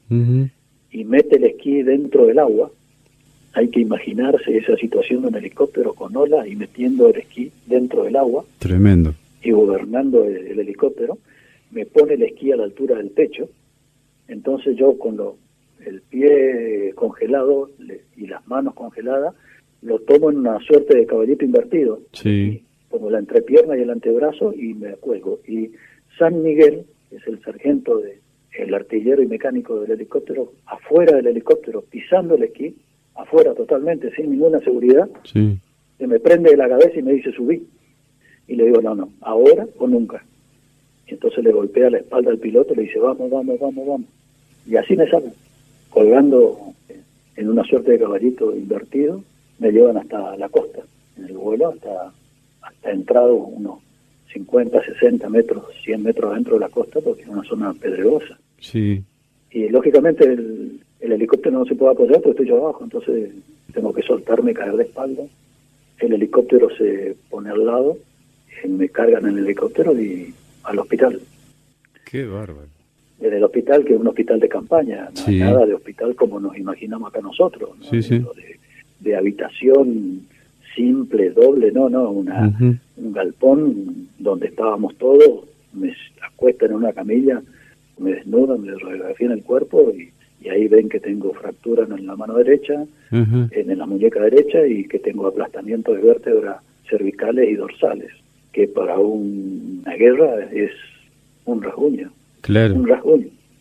[0.90, 2.70] Y mete el esquí dentro del agua.
[3.52, 8.04] Hay que imaginarse esa situación de un helicóptero con olas y metiendo el esquí dentro
[8.04, 8.44] del agua.
[8.58, 9.14] Tremendo.
[9.42, 11.18] Y gobernando el helicóptero.
[11.70, 13.48] Me pone el esquí a la altura del pecho
[14.30, 15.36] entonces yo con lo,
[15.84, 17.68] el pie congelado
[18.16, 19.34] y las manos congeladas,
[19.82, 22.00] lo tomo en una suerte de caballito invertido.
[22.12, 22.62] Sí.
[22.88, 25.40] Pongo la entrepierna y el antebrazo y me cuelgo.
[25.48, 25.72] Y
[26.16, 28.20] San Miguel, que es el sargento de
[28.52, 32.76] el artillero y mecánico del helicóptero, afuera del helicóptero, pisando el esquí,
[33.14, 35.58] afuera totalmente, sin ninguna seguridad, sí.
[35.98, 37.66] se me prende de la cabeza y me dice subí.
[38.46, 40.24] Y le digo, no, no, ahora o nunca.
[41.06, 44.08] Y entonces le golpea la espalda al piloto y le dice, vamos, vamos, vamos, vamos.
[44.66, 45.32] Y así me salen,
[45.90, 46.72] colgando
[47.36, 49.22] en una suerte de caballito invertido,
[49.58, 50.80] me llevan hasta la costa,
[51.16, 52.12] en el vuelo, hasta,
[52.62, 53.78] hasta entrado unos
[54.32, 58.38] 50, 60 metros, 100 metros adentro de la costa, porque es una zona pedregosa.
[58.58, 59.02] Sí.
[59.50, 63.30] Y lógicamente el, el helicóptero no se puede apoyar porque estoy yo abajo, entonces
[63.72, 65.22] tengo que soltarme, caer de espalda.
[65.98, 67.96] El helicóptero se pone al lado,
[68.68, 70.34] me cargan en el helicóptero y
[70.64, 71.20] al hospital.
[72.04, 72.68] Qué bárbaro.
[73.20, 77.08] En el hospital, que es un hospital de campaña, nada de hospital como nos imaginamos
[77.08, 77.70] acá nosotros,
[79.00, 80.26] De, habitación
[80.74, 82.54] simple, doble, no, no, una,
[82.96, 87.42] un galpón donde estábamos todos, me acuestan en una camilla,
[87.98, 90.10] me desnudan, me radiografían el cuerpo y,
[90.48, 94.98] ahí ven que tengo fractura en la mano derecha, en la muñeca derecha y que
[94.98, 98.10] tengo aplastamiento de vértebras cervicales y dorsales,
[98.52, 100.70] que para una guerra es
[101.44, 102.10] un rasguño.
[102.40, 102.82] Claro.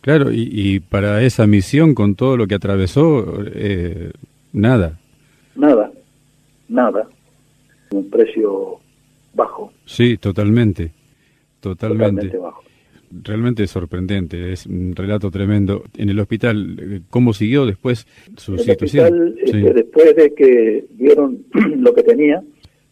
[0.01, 4.11] Claro, y, para esa misión, con todo lo que atravesó, eh,
[4.53, 4.97] nada.
[5.55, 5.91] Nada,
[6.69, 7.07] nada.
[7.91, 8.79] Un precio
[9.33, 9.73] bajo.
[9.85, 10.91] Sí, totalmente.
[11.59, 12.37] Totalmente.
[12.37, 12.63] bajo.
[13.11, 15.83] Realmente sorprendente, es un relato tremendo.
[15.97, 18.05] En el hospital, ¿cómo siguió después
[18.37, 19.35] su situación?
[19.43, 21.45] Este, después de que vieron
[21.77, 22.43] lo que tenía,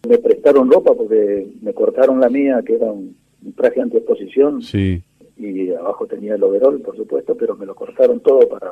[0.08, 5.02] me prestaron ropa porque me cortaron la mía, que era un, un traje exposición Sí
[5.38, 8.72] y abajo tenía el overol, por supuesto, pero me lo cortaron todo para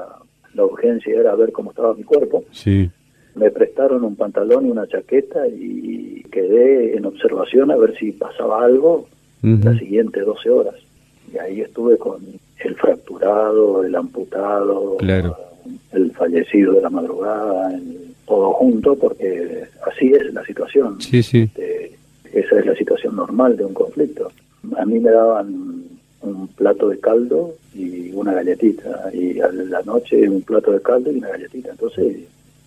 [0.53, 2.43] la urgencia era ver cómo estaba mi cuerpo.
[2.51, 2.89] Sí.
[3.35, 8.63] Me prestaron un pantalón y una chaqueta y quedé en observación a ver si pasaba
[8.63, 9.07] algo
[9.41, 10.75] las siguientes 12 horas.
[11.33, 12.21] Y ahí estuve con
[12.59, 17.71] el fracturado, el amputado, el fallecido de la madrugada,
[18.25, 21.01] todo junto, porque así es la situación.
[21.01, 21.43] Sí, sí.
[21.43, 21.95] Este,
[22.33, 24.31] esa es la situación normal de un conflicto.
[24.77, 25.83] A mí me daban
[26.21, 31.11] un plato de caldo y una galletita, y a la noche un plato de caldo
[31.11, 31.71] y una galletita.
[31.71, 32.17] Entonces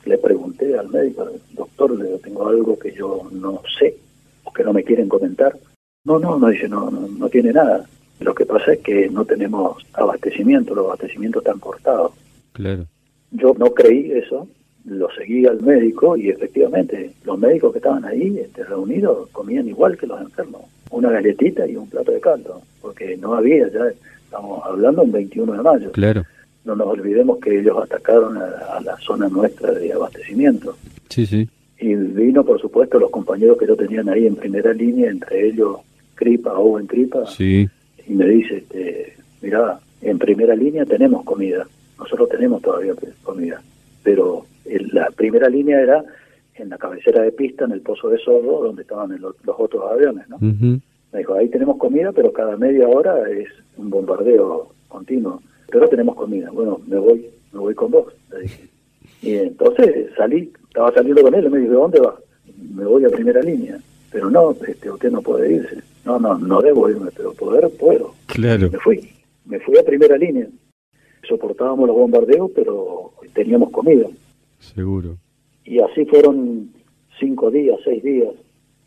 [0.04, 3.96] le pregunté al médico, doctor, le tengo algo que yo no sé,
[4.44, 5.56] o que no me quieren comentar.
[6.04, 7.84] No, no, no dice, no, no, no tiene nada.
[8.20, 12.12] Lo que pasa es que no tenemos abastecimiento, los abastecimientos están cortados.
[12.52, 12.86] Claro.
[13.30, 14.48] Yo no creí eso,
[14.84, 19.96] lo seguí al médico y efectivamente los médicos que estaban ahí este, reunidos comían igual
[19.96, 23.86] que los enfermos, una galletita y un plato de caldo, porque no había, ya
[24.24, 25.92] estamos hablando en 21 de mayo.
[25.92, 26.24] Claro.
[26.64, 30.76] No nos olvidemos que ellos atacaron a, la zona nuestra de abastecimiento.
[31.08, 31.48] Sí, sí.
[31.80, 35.78] Y vino, por supuesto, los compañeros que yo tenían ahí en primera línea, entre ellos
[36.14, 37.68] Cripa, Owen Cripa, sí.
[38.08, 41.66] Y me dice, este, mira, en primera línea tenemos comida,
[41.98, 43.62] nosotros tenemos todavía comida,
[44.02, 46.04] pero la primera línea era
[46.54, 50.28] en la cabecera de pista, en el pozo de Sordo, donde estaban los, otros aviones,
[50.28, 50.38] ¿no?
[50.40, 55.40] Me dijo, ahí tenemos comida, pero cada media hora es un bombardeo continuo.
[55.70, 56.50] Pero tenemos comida.
[56.50, 58.68] Bueno, me voy, me voy con vos, le dije.
[59.22, 62.14] Y entonces salí, estaba saliendo con él, y me dijo, ¿dónde va?
[62.74, 63.78] Me voy a primera línea.
[64.10, 65.78] Pero no, este, usted no puede irse.
[66.08, 68.14] No, no, no debo irme, pero poder puedo.
[68.24, 68.70] Claro.
[68.70, 69.10] Me fui,
[69.44, 70.48] me fui a primera línea.
[71.28, 74.06] Soportábamos los bombardeos, pero teníamos comida.
[74.58, 75.18] Seguro.
[75.66, 76.70] Y así fueron
[77.20, 78.30] cinco días, seis días.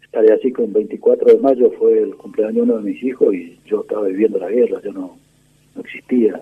[0.02, 3.36] Estaré así que el 24 de mayo fue el cumpleaños de uno de mis hijos
[3.36, 5.16] y yo estaba viviendo la guerra, yo no,
[5.76, 6.42] no existía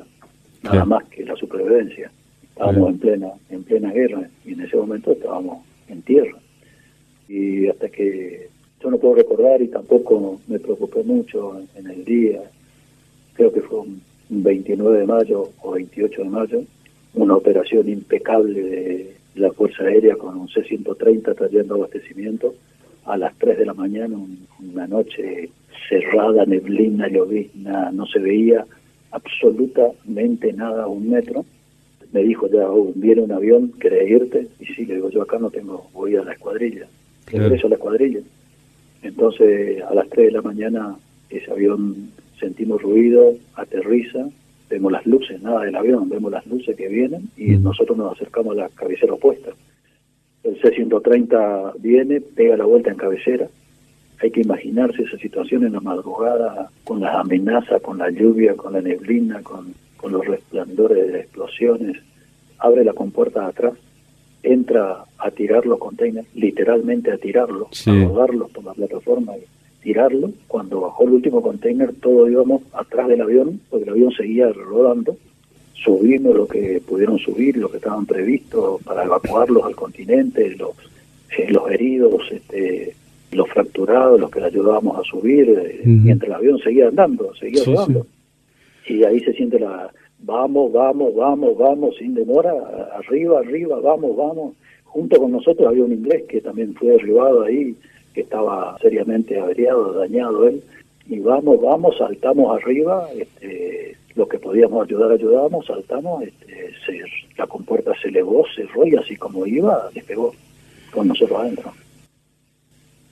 [0.63, 2.09] nada más que la supervivencia.
[2.41, 6.37] Estábamos en plena en plena guerra y en ese momento estábamos en tierra.
[7.27, 8.49] Y hasta que
[8.81, 12.41] yo no puedo recordar y tampoco me preocupé mucho en el día,
[13.33, 16.63] creo que fue un 29 de mayo o 28 de mayo,
[17.13, 22.53] una operación impecable de la Fuerza Aérea con un C-130 trayendo abastecimiento
[23.05, 24.17] a las 3 de la mañana,
[24.59, 25.49] una noche
[25.87, 28.65] cerrada, neblina, llovizna, no se veía
[29.11, 31.45] absolutamente nada a un metro.
[32.11, 34.47] Me dijo ya, oh, viene un avión, ¿querés irte?
[34.59, 36.87] Y sí, le digo, yo acá no tengo, voy a la escuadrilla,
[37.27, 38.19] regreso a la escuadrilla.
[39.01, 40.95] Entonces, a las 3 de la mañana,
[41.29, 44.27] ese avión sentimos ruido, aterriza,
[44.69, 48.57] vemos las luces, nada del avión, vemos las luces que vienen y nosotros nos acercamos
[48.57, 49.51] a la cabecera opuesta.
[50.43, 53.47] El C-130 viene, pega la vuelta en cabecera.
[54.21, 58.73] Hay que imaginarse esa situación en la madrugada, con las amenazas, con la lluvia, con
[58.73, 61.97] la neblina, con, con los resplandores de explosiones.
[62.57, 63.73] Abre la compuerta de atrás,
[64.43, 69.43] entra a tirar los containers, literalmente a tirarlos, a rodarlos por la plataforma y
[69.83, 70.31] tirarlo.
[70.47, 75.17] Cuando bajó el último container, todos íbamos atrás del avión, porque el avión seguía rodando.
[75.73, 80.71] Subimos lo que pudieron subir, lo que estaban previstos para evacuarlos al continente, los,
[81.37, 82.95] eh, los heridos, este,
[83.31, 87.63] los fracturados, los que le ayudábamos a subir, eh, mientras el avión seguía andando, seguía
[87.63, 88.07] rodando.
[88.87, 92.53] Y ahí se siente la, vamos, vamos, vamos, vamos, sin demora,
[92.95, 94.55] arriba, arriba, vamos, vamos.
[94.89, 97.75] Junto con nosotros había un inglés que también fue derribado ahí,
[98.11, 100.63] que estaba seriamente averiado, dañado él,
[101.07, 107.03] y vamos, vamos, saltamos arriba, este, lo que podíamos ayudar, ayudábamos, saltamos, este,
[107.37, 110.33] la compuerta se elevó, cerró y así como iba, despegó
[110.91, 111.71] con nosotros adentro.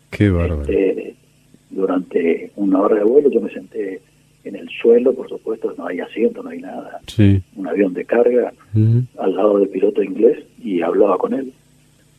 [0.10, 0.64] Qué bárbaro.
[0.64, 1.16] Este,
[1.70, 4.02] durante una hora de vuelo yo me senté
[4.46, 7.02] en el suelo, por supuesto, no hay asiento, no hay nada.
[7.56, 8.52] Un avión de carga
[9.20, 11.54] al lado del piloto inglés y hablaba con él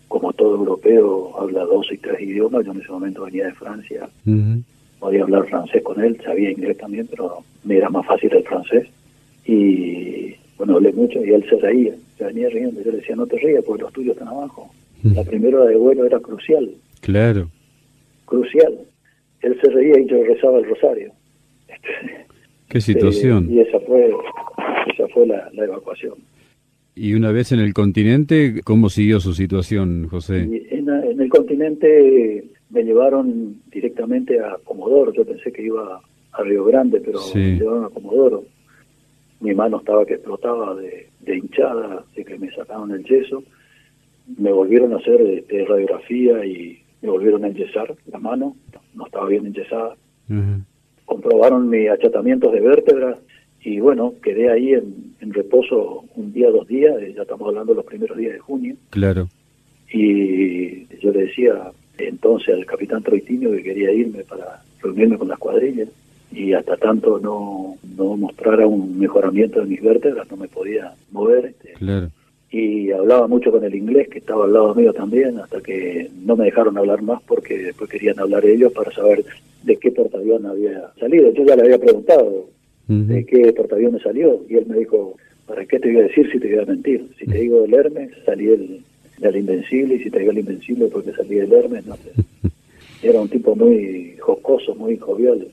[0.08, 4.08] como todo europeo habla dos y tres idiomas, yo en ese momento venía de Francia,
[4.98, 8.88] podía hablar francés con él, sabía inglés también, pero me era más fácil el francés.
[9.44, 12.82] Y bueno, hablé mucho y él se reía, se venía riendo.
[12.82, 14.70] Yo le decía, no te rías porque los tuyos están abajo.
[15.04, 16.68] La primera hora de vuelo era crucial.
[17.00, 17.48] Claro.
[18.24, 18.78] Crucial.
[19.42, 21.12] Él se reía y yo rezaba el rosario.
[22.68, 23.48] Qué situación.
[23.50, 24.10] y esa fue,
[24.92, 26.14] esa fue la evacuación.
[27.00, 30.40] Y una vez en el continente, ¿cómo siguió su situación, José?
[30.70, 30.88] En,
[31.20, 35.12] el continente me llevaron directamente a Comodoro.
[35.12, 36.00] Yo pensé que iba
[36.32, 38.44] a Río Grande, pero me llevaron a Comodoro.
[39.40, 43.44] Mi mano estaba que explotaba de, hinchada, de que me sacaron el yeso.
[44.36, 48.56] Me volvieron a hacer este, radiografía y me volvieron a enyesar la mano.
[48.94, 49.94] No estaba bien enyesada.
[51.04, 53.20] Comprobaron mis achatamientos de vértebras
[53.62, 57.76] y bueno, quedé ahí en, reposo un día, dos días, eh, ya estamos hablando de
[57.76, 58.76] los primeros días de junio.
[58.90, 59.28] Claro.
[59.92, 65.38] Y yo le decía entonces al capitán Troitinio que quería irme para reunirme con las
[65.38, 65.88] cuadrillas
[66.30, 71.46] y hasta tanto no, no mostrara un mejoramiento de mis vértebras no me podía mover.
[71.46, 72.10] Este, claro.
[72.50, 76.36] Y hablaba mucho con el inglés que estaba al lado mío también hasta que no
[76.36, 79.24] me dejaron hablar más porque después querían hablar ellos para saber
[79.64, 81.32] de qué portaavión había salido.
[81.32, 82.48] Yo ya le había preguntado
[82.88, 84.44] de qué portaaviones salió.
[84.48, 85.16] Y él me dijo,
[85.46, 87.08] ¿para qué te voy a decir si te voy a mentir?
[87.18, 88.80] Si te digo el Hermes, salí del,
[89.18, 92.12] del Invencible, y si te digo el Invencible, porque salí del Hermes, no sé.
[93.02, 95.46] era un tipo muy jocoso, muy jovial.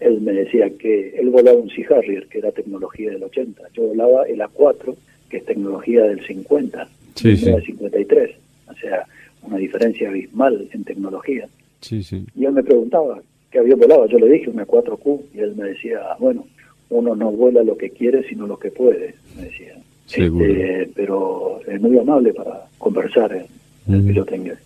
[0.00, 3.62] Él me decía que él volaba un Sea Harrier, que era tecnología del 80.
[3.72, 4.94] Yo volaba el A4,
[5.30, 7.52] que es tecnología del 50, sí, sí.
[7.64, 8.30] 53.
[8.68, 9.06] O sea,
[9.42, 11.48] una diferencia abismal en tecnología.
[11.80, 12.02] Sí.
[12.34, 14.06] Y él me preguntaba qué había volado.
[14.06, 16.46] Yo le dije una 4Q y él me decía, bueno,
[16.90, 19.74] uno no vuela lo que quiere, sino lo que puede, me decía.
[20.06, 20.44] Seguro.
[20.44, 23.46] Este, pero es muy amable para conversar el,
[23.94, 24.06] el Mm.
[24.06, 24.58] piloto inglés.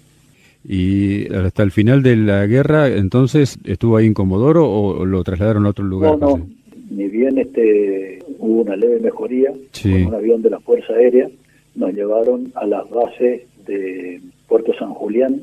[0.66, 5.64] Y hasta el final de la guerra, entonces, ¿estuvo ahí en Comodoro o lo trasladaron
[5.66, 6.18] a otro lugar?
[6.18, 6.46] No, no,
[6.90, 9.90] ni bien este, hubo una leve mejoría Sí.
[9.90, 11.28] con un avión de la Fuerza Aérea,
[11.76, 15.40] nos llevaron a las bases de Puerto San Julián,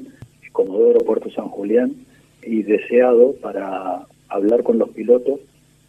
[0.51, 1.93] Comodoro Puerto San Julián,
[2.45, 5.39] y deseado para hablar con los pilotos,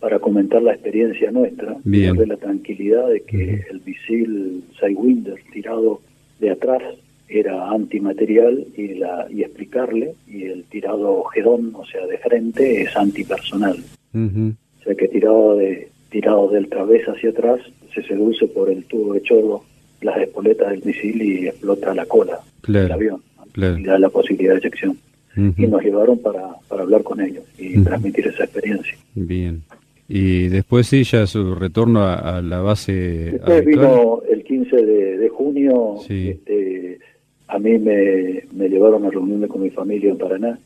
[0.01, 2.09] para comentar la experiencia nuestra, Bien.
[2.17, 6.01] darle la tranquilidad de que el misil Sidewinder tirado
[6.39, 6.83] de atrás
[7.29, 12.97] era antimaterial y, la, y explicarle, y el tirado Gedón, o sea, de frente, es
[12.97, 13.79] antipersonal.
[14.15, 14.55] Ujú.
[14.81, 17.61] O sea que tirado de tirado del través hacia atrás
[17.93, 19.65] se seduce por el tubo de chorro
[20.03, 23.23] las espoletas del misil y explota la cola Claro, del avión
[23.53, 23.79] claro.
[23.79, 24.97] y da la posibilidad de eyección.
[25.59, 28.97] Y nos llevaron para, para hablar con ellos y transmitir esa experiencia.
[29.15, 29.63] Bien.
[30.09, 32.93] Y después sí, ya su retorno a, a la base
[33.33, 33.87] Después habitual.
[33.89, 36.29] vino el 15 de, de junio, Sí.
[36.29, 36.99] este,
[37.49, 40.59] a mí me, me llevaron a reunirme con mi familia en Paraná,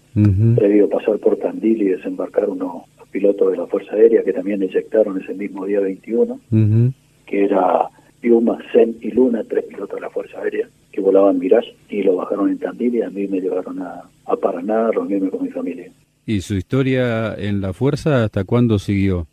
[0.56, 4.62] previo a pasar por Tandil y desembarcar unos pilotos de la Fuerza Aérea que también
[4.62, 6.34] eyectaron ese mismo día 21.
[6.52, 6.92] Ujú.
[7.26, 7.88] que era
[8.20, 12.16] Piuma, Zen y Luna, tres pilotos de la Fuerza Aérea que volaban Mirage y lo
[12.16, 15.48] bajaron en Tandil y a mí me llevaron a, a Paraná a reunirme con mi
[15.50, 15.90] familia.
[16.30, 19.26] ¿Y su historia en la fuerza hasta cuándo siguió?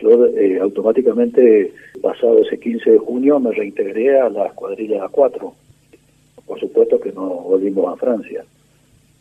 [0.00, 1.72] Yo eh, automáticamente,
[2.02, 5.52] pasado ese 15 de junio, me reintegré a la escuadrilla A4.
[6.44, 8.44] Por supuesto que no volvimos a Francia.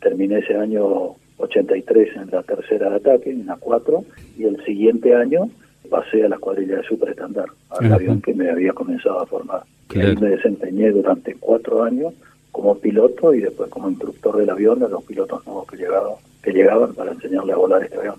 [0.01, 4.03] Terminé ese año 83 en la tercera de ataque, en A4,
[4.39, 5.51] y el siguiente año
[5.91, 7.95] pasé a la escuadrilla de superestandar, al Ajá.
[7.95, 9.61] avión que me había comenzado a formar.
[9.85, 10.09] Claro.
[10.09, 12.11] ahí me desempeñé durante cuatro años
[12.53, 16.51] como piloto y después como instructor del avión a los pilotos nuevos que llegaban, que
[16.51, 18.15] llegaban para enseñarle a volar este avión.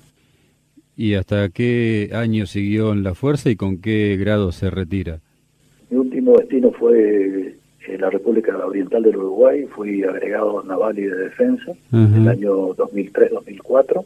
[0.97, 5.20] ¿Y hasta qué año siguió en la fuerza y con qué grado se retira?
[5.89, 7.55] Mi último destino fue
[7.87, 12.74] eh, la República Oriental del Uruguay, fui agregado naval y de defensa en el año
[12.74, 14.05] 2003-2004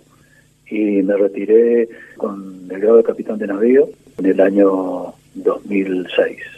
[0.70, 6.57] y me retiré con el grado de capitán de navío en el año 2006.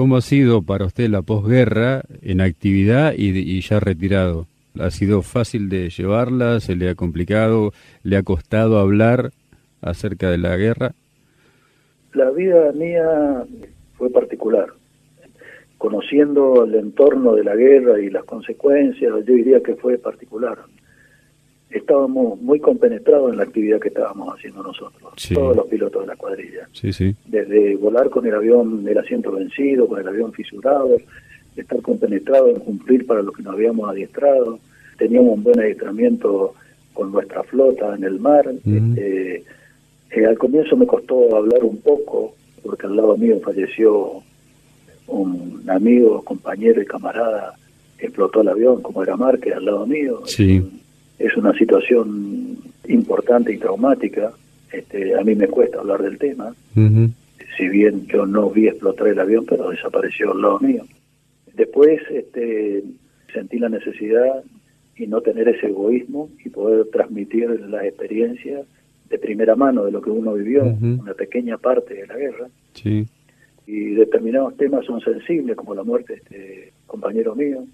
[0.00, 4.46] ¿Cómo ha sido para usted la posguerra en actividad y, ya retirado?
[4.78, 6.58] ¿Ha sido fácil de llevarla?
[6.60, 7.72] ¿Se le ha complicado?
[8.02, 9.32] ¿Le ha costado hablar
[9.82, 10.92] acerca de la guerra?
[12.14, 13.44] La vida mía
[13.98, 14.68] fue particular.
[15.76, 20.60] Conociendo el entorno de la guerra y las consecuencias, yo diría que fue particular.
[21.70, 25.34] Estábamos muy compenetrados en la actividad que estábamos haciendo nosotros, Sí.
[25.34, 26.68] todos los pilotos de la cuadrilla.
[26.72, 27.14] Sí, sí.
[27.26, 30.96] Desde volar con el avión, el asiento vencido, con el avión fisurado,
[31.56, 34.58] estar compenetrado en cumplir para lo que nos habíamos adiestrado.
[34.98, 36.54] Teníamos un buen adiestramiento
[36.92, 38.50] con nuestra flota en el mar.
[38.66, 39.44] Este,
[40.10, 44.22] eh, al comienzo me costó hablar un poco, porque al lado mío falleció
[45.06, 47.54] un amigo, compañero y camarada
[47.98, 50.22] que explotó el avión, como era Márquez, al lado mío.
[50.26, 50.62] Sí.
[51.20, 52.56] Es una situación
[52.88, 54.32] importante y traumática.
[54.72, 56.54] Este, a mí me cuesta hablar del tema,
[57.56, 60.84] si bien yo no vi explotar el avión, pero desapareció al lado mío.
[61.54, 62.82] Después este,
[63.32, 64.42] sentí la necesidad
[64.96, 68.66] y no tener ese egoísmo y poder transmitir las experiencias
[69.10, 72.48] de primera mano de lo que uno vivió, una pequeña parte de la guerra.
[72.74, 73.06] Sí.
[73.66, 77.64] Y determinados temas son sensibles, como la muerte de este compañero mío,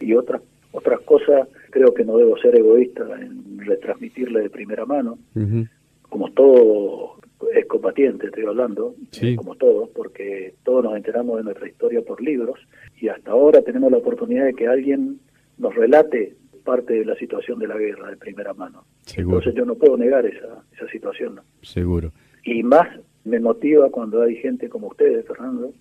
[0.00, 5.18] y otras otras cosas creo que no debo ser egoísta en retransmitirle de primera mano
[5.34, 5.66] Ujú.
[6.08, 7.16] como todo
[7.54, 9.28] es combatiente, estoy hablando, Sí.
[9.32, 12.58] eh, como todos, porque todos nos enteramos de nuestra historia por libros
[13.00, 15.18] y hasta ahora tenemos la oportunidad de que alguien
[15.58, 18.84] nos relate parte de la situación de la guerra de primera mano.
[19.02, 19.38] Seguro.
[19.38, 21.36] Entonces yo no puedo negar esa, esa situación.
[21.36, 21.42] ¿no?
[21.62, 22.12] Seguro.
[22.44, 22.88] Y más
[23.24, 25.72] me motiva cuando hay gente como ustedes, Fernando,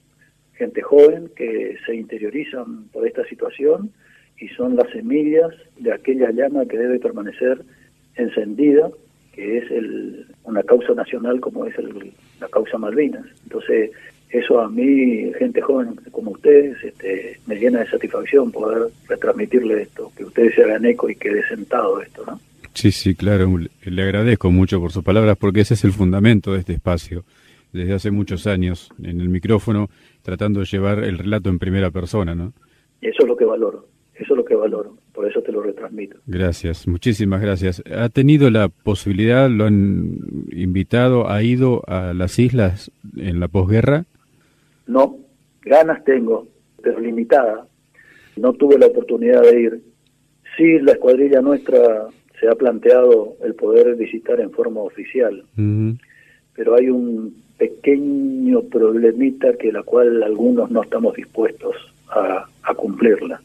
[0.54, 3.92] gente joven que se interiorizan por esta situación
[4.40, 7.62] y son las semillas de aquella llama que debe permanecer
[8.16, 8.90] encendida,
[9.34, 13.26] que es el, una causa nacional como es el- la causa Malvinas.
[13.44, 13.92] Entonces,
[14.30, 20.12] eso a mí, gente joven como ustedes, este, me llena de satisfacción poder retransmitirle esto,
[20.16, 22.40] que ustedes se hagan eco y quede sentado esto, ¿no?
[22.74, 23.50] Sí, sí, claro.
[23.84, 27.24] Le agradezco mucho por sus palabras porque ese es el fundamento de este espacio.
[27.74, 29.90] Desde hace muchos años en el micrófono
[30.22, 32.54] tratando de llevar el relato en primera persona, ¿no?
[33.02, 33.86] Eso es lo que valoro.
[34.20, 36.18] Eso es lo que valoro, por eso te lo retransmito.
[36.28, 37.82] Gracias, muchísimas gracias.
[37.90, 40.20] ¿Ha tenido la posibilidad, lo han
[40.52, 44.04] invitado, ha ido a las islas en la posguerra?
[44.88, 45.16] No,
[45.62, 46.48] ganas tengo,
[46.84, 47.66] pero limitada.
[48.36, 49.82] No tuve la oportunidad de ir.
[50.58, 52.08] Sí, la escuadrilla nuestra
[52.42, 55.46] se ha planteado el poder visitar en forma oficial,
[56.56, 61.76] pero hay un pequeño problemita que la cual algunos no estamos dispuestos
[62.10, 63.40] a, a cumplirla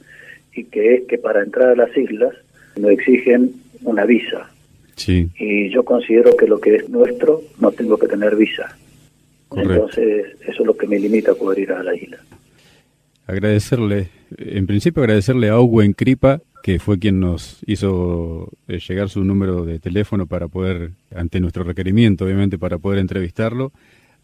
[0.54, 2.34] y que es que para entrar a las islas
[2.76, 3.52] nos exigen
[3.82, 4.50] una visa.
[4.96, 5.28] Sí.
[5.38, 8.76] Y yo considero que lo que es nuestro no tengo que tener visa.
[9.54, 12.18] Entonces, eso es lo que me limita a poder ir a la isla.
[13.26, 19.22] Agradecerle, en principio agradecerle a Owen Cripa, que fue quien nos hizo eh, llegar su
[19.22, 23.72] número de teléfono para poder, ante nuestro requerimiento, obviamente, para poder entrevistarlo.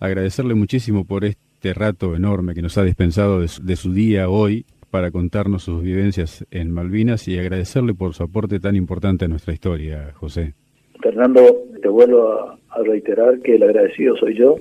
[0.01, 5.11] Agradecerle muchísimo por este rato enorme que nos ha dispensado de su día hoy para
[5.11, 10.13] contarnos sus vivencias en Malvinas y agradecerle por su aporte tan importante a nuestra historia,
[10.15, 10.55] José.
[11.01, 11.41] Fernando,
[11.81, 14.57] te vuelvo a, reiterar que el agradecido soy yo.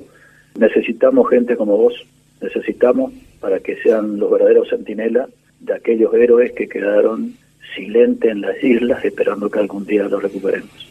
[0.57, 1.93] Necesitamos gente como vos,
[2.41, 7.33] necesitamos para que sean los verdaderos centinelas de aquellos héroes que quedaron
[7.75, 10.88] silentes en las islas esperando que algún día los recuperemos.